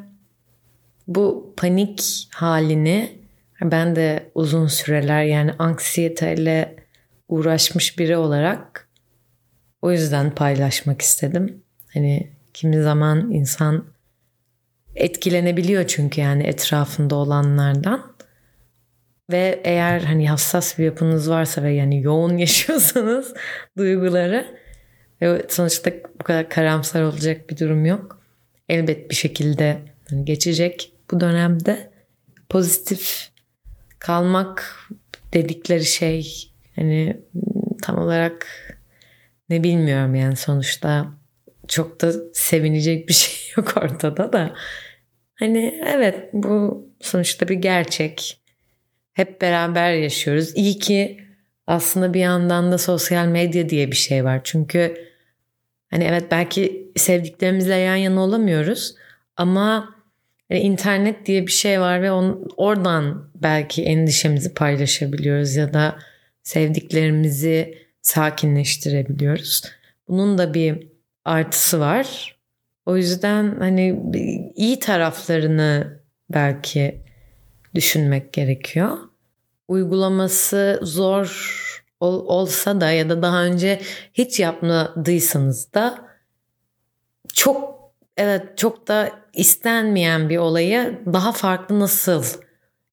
bu 1.07 1.53
panik 1.57 2.27
halini 2.33 3.19
ben 3.61 3.95
de 3.95 4.31
uzun 4.35 4.67
süreler 4.67 5.23
yani 5.23 5.51
anksiyeteyle 5.59 6.75
uğraşmış 7.27 7.99
biri 7.99 8.17
olarak 8.17 8.87
o 9.81 9.91
yüzden 9.91 10.35
paylaşmak 10.35 11.01
istedim. 11.01 11.63
Hani 11.93 12.31
kimi 12.53 12.81
zaman 12.83 13.31
insan 13.31 13.85
etkilenebiliyor 14.95 15.87
çünkü 15.87 16.21
yani 16.21 16.43
etrafında 16.43 17.15
olanlardan. 17.15 18.17
Ve 19.31 19.61
eğer 19.63 19.99
hani 19.99 20.29
hassas 20.29 20.79
bir 20.79 20.85
yapınız 20.85 21.29
varsa 21.29 21.63
ve 21.63 21.73
yani 21.73 22.03
yoğun 22.03 22.37
yaşıyorsanız 22.37 23.33
duyguları 23.77 24.57
ve 25.21 25.45
sonuçta 25.49 25.91
bu 26.19 26.23
kadar 26.23 26.49
karamsar 26.49 27.01
olacak 27.01 27.49
bir 27.49 27.57
durum 27.57 27.85
yok. 27.85 28.21
Elbet 28.69 29.09
bir 29.09 29.15
şekilde 29.15 29.77
hani 30.09 30.25
geçecek 30.25 30.96
bu 31.11 31.19
dönemde 31.19 31.91
pozitif 32.49 33.29
kalmak 33.99 34.79
dedikleri 35.33 35.85
şey 35.85 36.51
hani 36.75 37.21
tam 37.81 37.97
olarak 37.97 38.47
ne 39.49 39.63
bilmiyorum 39.63 40.15
yani 40.15 40.35
sonuçta 40.35 41.07
çok 41.67 42.01
da 42.01 42.13
sevinecek 42.33 43.09
bir 43.09 43.13
şey 43.13 43.53
yok 43.57 43.73
ortada 43.77 44.33
da. 44.33 44.53
Hani 45.35 45.81
evet 45.85 46.29
bu 46.33 46.85
sonuçta 47.01 47.47
bir 47.47 47.55
gerçek. 47.55 48.41
Hep 49.13 49.41
beraber 49.41 49.93
yaşıyoruz. 49.93 50.55
İyi 50.55 50.79
ki 50.79 51.19
aslında 51.67 52.13
bir 52.13 52.19
yandan 52.19 52.71
da 52.71 52.77
sosyal 52.77 53.27
medya 53.27 53.69
diye 53.69 53.91
bir 53.91 53.95
şey 53.95 54.23
var. 54.23 54.41
Çünkü 54.43 55.07
hani 55.89 56.03
evet 56.03 56.23
belki 56.31 56.91
sevdiklerimizle 56.95 57.75
yan 57.75 57.95
yana 57.95 58.21
olamıyoruz 58.21 58.95
ama 59.37 59.96
yani 60.49 60.61
internet 60.61 61.25
diye 61.25 61.47
bir 61.47 61.51
şey 61.51 61.81
var 61.81 62.01
ve 62.01 62.11
on, 62.11 62.47
oradan 62.57 63.31
belki 63.35 63.83
endişemizi 63.83 64.53
paylaşabiliyoruz 64.53 65.55
ya 65.55 65.73
da 65.73 65.99
sevdiklerimizi 66.43 67.77
sakinleştirebiliyoruz. 68.01 69.63
Bunun 70.07 70.37
da 70.37 70.53
bir 70.53 70.87
artısı 71.25 71.79
var. 71.79 72.37
O 72.85 72.97
yüzden 72.97 73.55
hani 73.59 73.99
iyi 74.55 74.79
taraflarını 74.79 75.99
belki 76.29 77.01
düşünmek 77.75 78.33
gerekiyor. 78.33 78.97
Uygulaması 79.67 80.79
zor 80.83 81.27
ol, 81.99 82.25
olsa 82.27 82.81
da 82.81 82.91
ya 82.91 83.09
da 83.09 83.21
daha 83.21 83.43
önce 83.43 83.81
hiç 84.13 84.39
yapmadıysanız 84.39 85.73
da 85.73 86.07
çok 87.33 87.76
evet 88.17 88.57
çok 88.57 88.87
da 88.87 89.11
istenmeyen 89.33 90.29
bir 90.29 90.37
olayı 90.37 90.99
daha 91.13 91.31
farklı 91.31 91.79
nasıl 91.79 92.23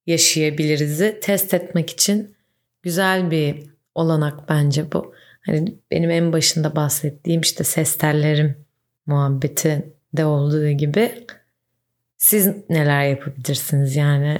yaşayabiliriz'i 0.06 1.18
test 1.22 1.54
etmek 1.54 1.90
için 1.90 2.36
güzel 2.82 3.30
bir 3.30 3.70
olanak 3.94 4.48
bence 4.48 4.92
bu. 4.92 5.14
Hani 5.46 5.74
benim 5.90 6.10
en 6.10 6.32
başında 6.32 6.76
bahsettiğim 6.76 7.40
işte 7.40 7.64
ses 7.64 7.98
tellerim 7.98 8.64
muhabbeti 9.06 9.92
de 10.12 10.24
olduğu 10.24 10.70
gibi 10.70 11.26
siz 12.16 12.48
neler 12.68 13.08
yapabilirsiniz 13.08 13.96
yani 13.96 14.38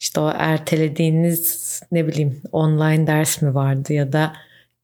işte 0.00 0.20
o 0.20 0.32
ertelediğiniz 0.34 1.80
ne 1.92 2.06
bileyim 2.06 2.42
online 2.52 3.06
ders 3.06 3.42
mi 3.42 3.54
vardı 3.54 3.92
ya 3.92 4.12
da 4.12 4.32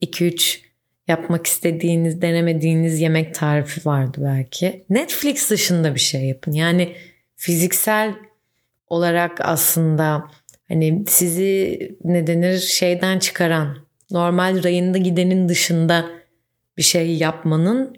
2-3 0.02 0.65
yapmak 1.08 1.46
istediğiniz, 1.46 2.22
denemediğiniz 2.22 3.00
yemek 3.00 3.34
tarifi 3.34 3.86
vardı 3.88 4.18
belki. 4.24 4.84
Netflix 4.90 5.50
dışında 5.50 5.94
bir 5.94 6.00
şey 6.00 6.24
yapın. 6.24 6.52
Yani 6.52 6.96
fiziksel 7.36 8.14
olarak 8.88 9.40
aslında 9.40 10.24
hani 10.68 11.04
sizi 11.08 11.78
ne 12.04 12.26
denir 12.26 12.58
şeyden 12.58 13.18
çıkaran, 13.18 13.78
normal 14.10 14.62
rayında 14.64 14.98
gidenin 14.98 15.48
dışında 15.48 16.06
bir 16.76 16.82
şey 16.82 17.16
yapmanın 17.16 17.96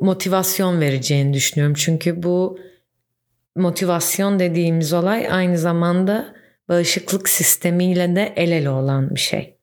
motivasyon 0.00 0.80
vereceğini 0.80 1.34
düşünüyorum. 1.34 1.74
Çünkü 1.78 2.22
bu 2.22 2.58
motivasyon 3.56 4.38
dediğimiz 4.38 4.92
olay 4.92 5.28
aynı 5.30 5.58
zamanda 5.58 6.34
bağışıklık 6.68 7.28
sistemiyle 7.28 8.16
de 8.16 8.32
el 8.36 8.52
ele 8.52 8.70
olan 8.70 9.14
bir 9.14 9.20
şey. 9.20 9.53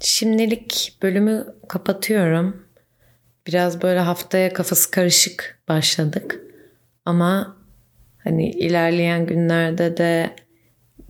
Şimdilik 0.00 0.98
bölümü 1.02 1.46
kapatıyorum. 1.68 2.66
Biraz 3.46 3.82
böyle 3.82 4.00
haftaya 4.00 4.52
kafası 4.52 4.90
karışık 4.90 5.62
başladık. 5.68 6.40
Ama 7.04 7.56
hani 8.24 8.50
ilerleyen 8.50 9.26
günlerde 9.26 9.96
de 9.96 10.36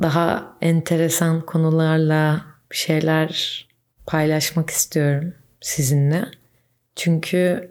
daha 0.03 0.57
enteresan 0.61 1.47
konularla 1.47 2.45
bir 2.71 2.77
şeyler 2.77 3.67
paylaşmak 4.07 4.71
istiyorum 4.71 5.35
sizinle. 5.61 6.25
Çünkü 6.97 7.71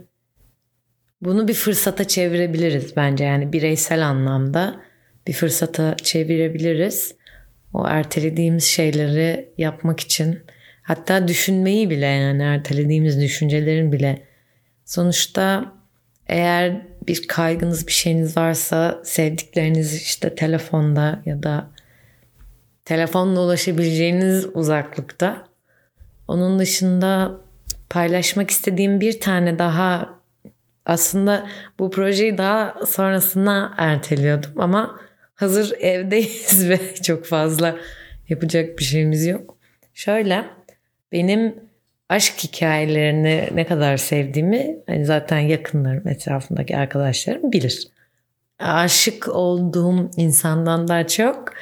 bunu 1.22 1.48
bir 1.48 1.54
fırsata 1.54 2.08
çevirebiliriz 2.08 2.96
bence 2.96 3.24
yani 3.24 3.54
bireysel 3.54 4.08
anlamda 4.08 4.82
bir 5.28 5.34
fırsata 5.34 5.98
çevirebiliriz. 5.98 7.16
O 7.74 7.88
ertelediğimiz 7.88 8.64
şeyleri 8.64 9.54
yapmak 9.58 10.00
için 10.00 10.40
Hatta 10.90 11.28
düşünmeyi 11.28 11.90
bile 11.90 12.06
yani 12.06 12.44
ertelediğimiz 12.44 13.22
düşüncelerin 13.22 13.92
bile. 13.92 14.22
Sonuçta 14.86 15.74
eğer 16.28 16.82
bir 17.08 17.28
kaygınız 17.28 17.88
bir 17.88 17.92
şeyiniz 17.92 18.38
varsa 18.38 19.02
sevdikleriniz 19.04 19.96
işte 19.96 20.36
telefonda 20.36 21.22
ya 21.26 21.44
da 21.44 21.72
telefonla 22.86 23.42
ulaşabileceğiniz 23.42 24.46
uzaklıkta. 24.54 25.48
Onun 26.28 26.60
dışında 26.60 27.32
paylaşmak 27.90 28.52
istediğim 28.52 29.02
bir 29.02 29.20
tane 29.20 29.60
daha 29.60 30.20
aslında 30.86 31.48
bu 31.80 31.92
projeyi 31.92 32.38
daha 32.38 32.86
sonrasına 32.86 33.74
erteliyordum 33.78 34.52
ama 34.58 35.00
hazır 35.36 35.72
evdeyiz 35.80 36.70
ve 36.70 36.96
çok 36.96 37.26
fazla 37.26 37.76
yapacak 38.30 38.80
bir 38.80 38.84
şeyimiz 38.84 39.26
yok. 39.26 39.58
Şöyle 39.94 40.59
benim 41.12 41.56
aşk 42.10 42.34
hikayelerini 42.44 43.50
ne 43.54 43.66
kadar 43.66 43.98
sevdiğimi 43.98 44.78
hani 44.88 45.06
zaten 45.06 45.40
yakınlarım 45.40 46.08
etrafındaki 46.08 46.78
arkadaşlarım 46.78 47.52
bilir. 47.52 47.88
Aşık 48.60 49.28
olduğum 49.28 50.12
insandan 50.18 50.88
daha 50.88 51.08
çok 51.08 51.54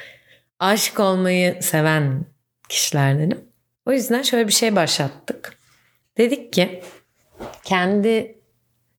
aşık 0.58 1.00
olmayı 1.00 1.56
seven 1.60 2.24
kişilerdenim. 2.68 3.40
O 3.86 3.92
yüzden 3.92 4.22
şöyle 4.22 4.48
bir 4.48 4.52
şey 4.52 4.76
başlattık. 4.76 5.58
Dedik 6.18 6.52
ki 6.52 6.82
kendi 7.64 8.38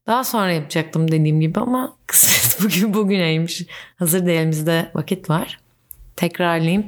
Daha 0.08 0.24
sonra 0.24 0.52
yapacaktım 0.52 1.12
dediğim 1.12 1.42
gibi 1.42 1.60
ama 1.60 1.98
kısmet 2.08 2.64
bugün 2.64 2.94
bugüneymiş. 2.94 3.66
Hazır 3.96 4.26
da 4.66 4.92
vakit 4.94 5.30
var. 5.30 5.60
Tekrarlayayım. 6.16 6.86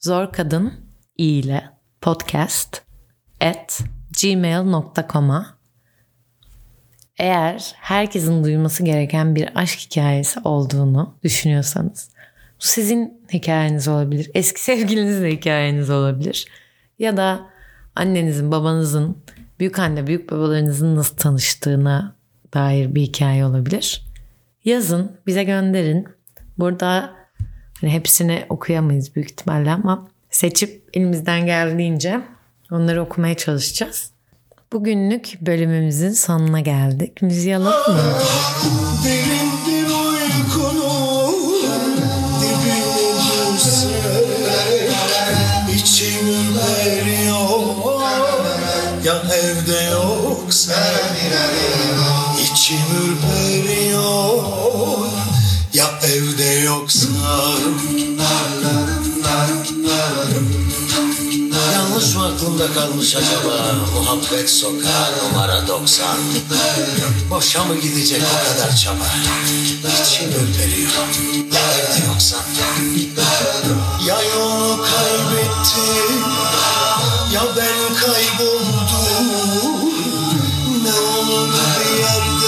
Zor 0.00 0.32
Kadın 0.32 0.72
ile 1.18 1.64
podcast 2.00 2.82
at 3.40 3.80
gmail.com'a 4.22 5.56
eğer 7.18 7.74
herkesin 7.76 8.44
duyması 8.44 8.84
gereken 8.84 9.36
bir 9.36 9.48
aşk 9.54 9.78
hikayesi 9.78 10.40
olduğunu 10.40 11.18
düşünüyorsanız 11.22 12.10
sizin 12.58 13.20
hikayeniz 13.32 13.88
olabilir. 13.88 14.30
Eski 14.34 14.60
sevgilinizle 14.64 15.32
hikayeniz 15.32 15.90
olabilir. 15.90 16.46
Ya 16.98 17.16
da 17.16 17.40
annenizin, 17.94 18.52
babanızın, 18.52 19.18
büyük 19.60 19.78
anne, 19.78 20.06
büyük 20.06 20.30
babalarınızın 20.30 20.96
nasıl 20.96 21.16
tanıştığına 21.16 22.16
dair 22.54 22.94
bir 22.94 23.02
hikaye 23.02 23.44
olabilir. 23.44 24.06
Yazın, 24.64 25.12
bize 25.26 25.44
gönderin. 25.44 26.08
Burada 26.58 27.12
hani 27.80 27.92
hepsini 27.92 28.46
okuyamayız 28.48 29.14
büyük 29.14 29.30
ihtimalle 29.30 29.70
ama 29.70 30.08
seçip 30.30 30.90
elimizden 30.94 31.46
geldiğince 31.46 32.20
onları 32.70 33.02
okumaya 33.02 33.36
çalışacağız. 33.36 34.10
Bugünlük 34.72 35.38
bölümümüzün 35.40 36.10
sonuna 36.10 36.60
geldik. 36.60 37.22
Müziği 37.22 37.56
alalım 37.56 37.96
mı? 37.96 38.02
Yanlış 61.72 62.14
mı 62.14 62.26
aklımda 62.26 62.72
kalmış 62.72 63.16
acaba 63.16 63.74
Muhabbet 63.94 64.50
sokağı 64.50 65.12
numara 65.22 65.68
90 65.68 66.16
Boşa 67.30 67.64
mı 67.64 67.76
gidecek 67.76 68.22
o 68.22 68.48
kadar 68.48 68.76
çaba? 68.76 69.04
İçim 70.02 70.28
ürperiyor 70.28 70.90
Ya 71.52 71.60
evde 71.72 72.06
yoksan 72.06 72.40
Ya 74.06 74.18
yolu 74.22 74.76
kaybettim 74.82 76.22
Ya 77.32 77.42
ben 77.56 77.96
kayboldum. 78.00 79.26
Ne 80.82 80.92
olur 81.00 81.48
bir 81.80 81.98
yerde 81.98 82.46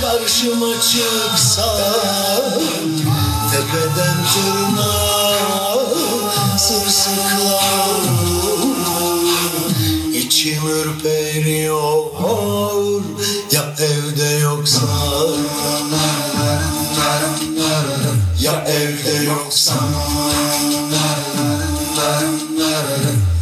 Karşıma 0.00 0.80
çıksa 0.80 1.62
Tepeden 1.92 2.41
tırnağa 4.32 5.32
Sırsıklar. 6.58 8.00
İçim 10.14 10.68
ürperiyor. 10.68 12.04
Ya 13.52 13.74
evde 13.78 14.24
yoksa? 14.24 14.86
Ya 18.40 18.64
evde 18.66 19.24
yoksa? 19.24 19.74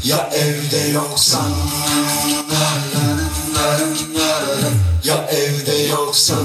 Ya 0.05 0.31
evde 0.33 0.89
yoksa? 0.93 1.41
Ya 5.05 5.29
evde 5.31 5.73
yoksa 5.91 6.37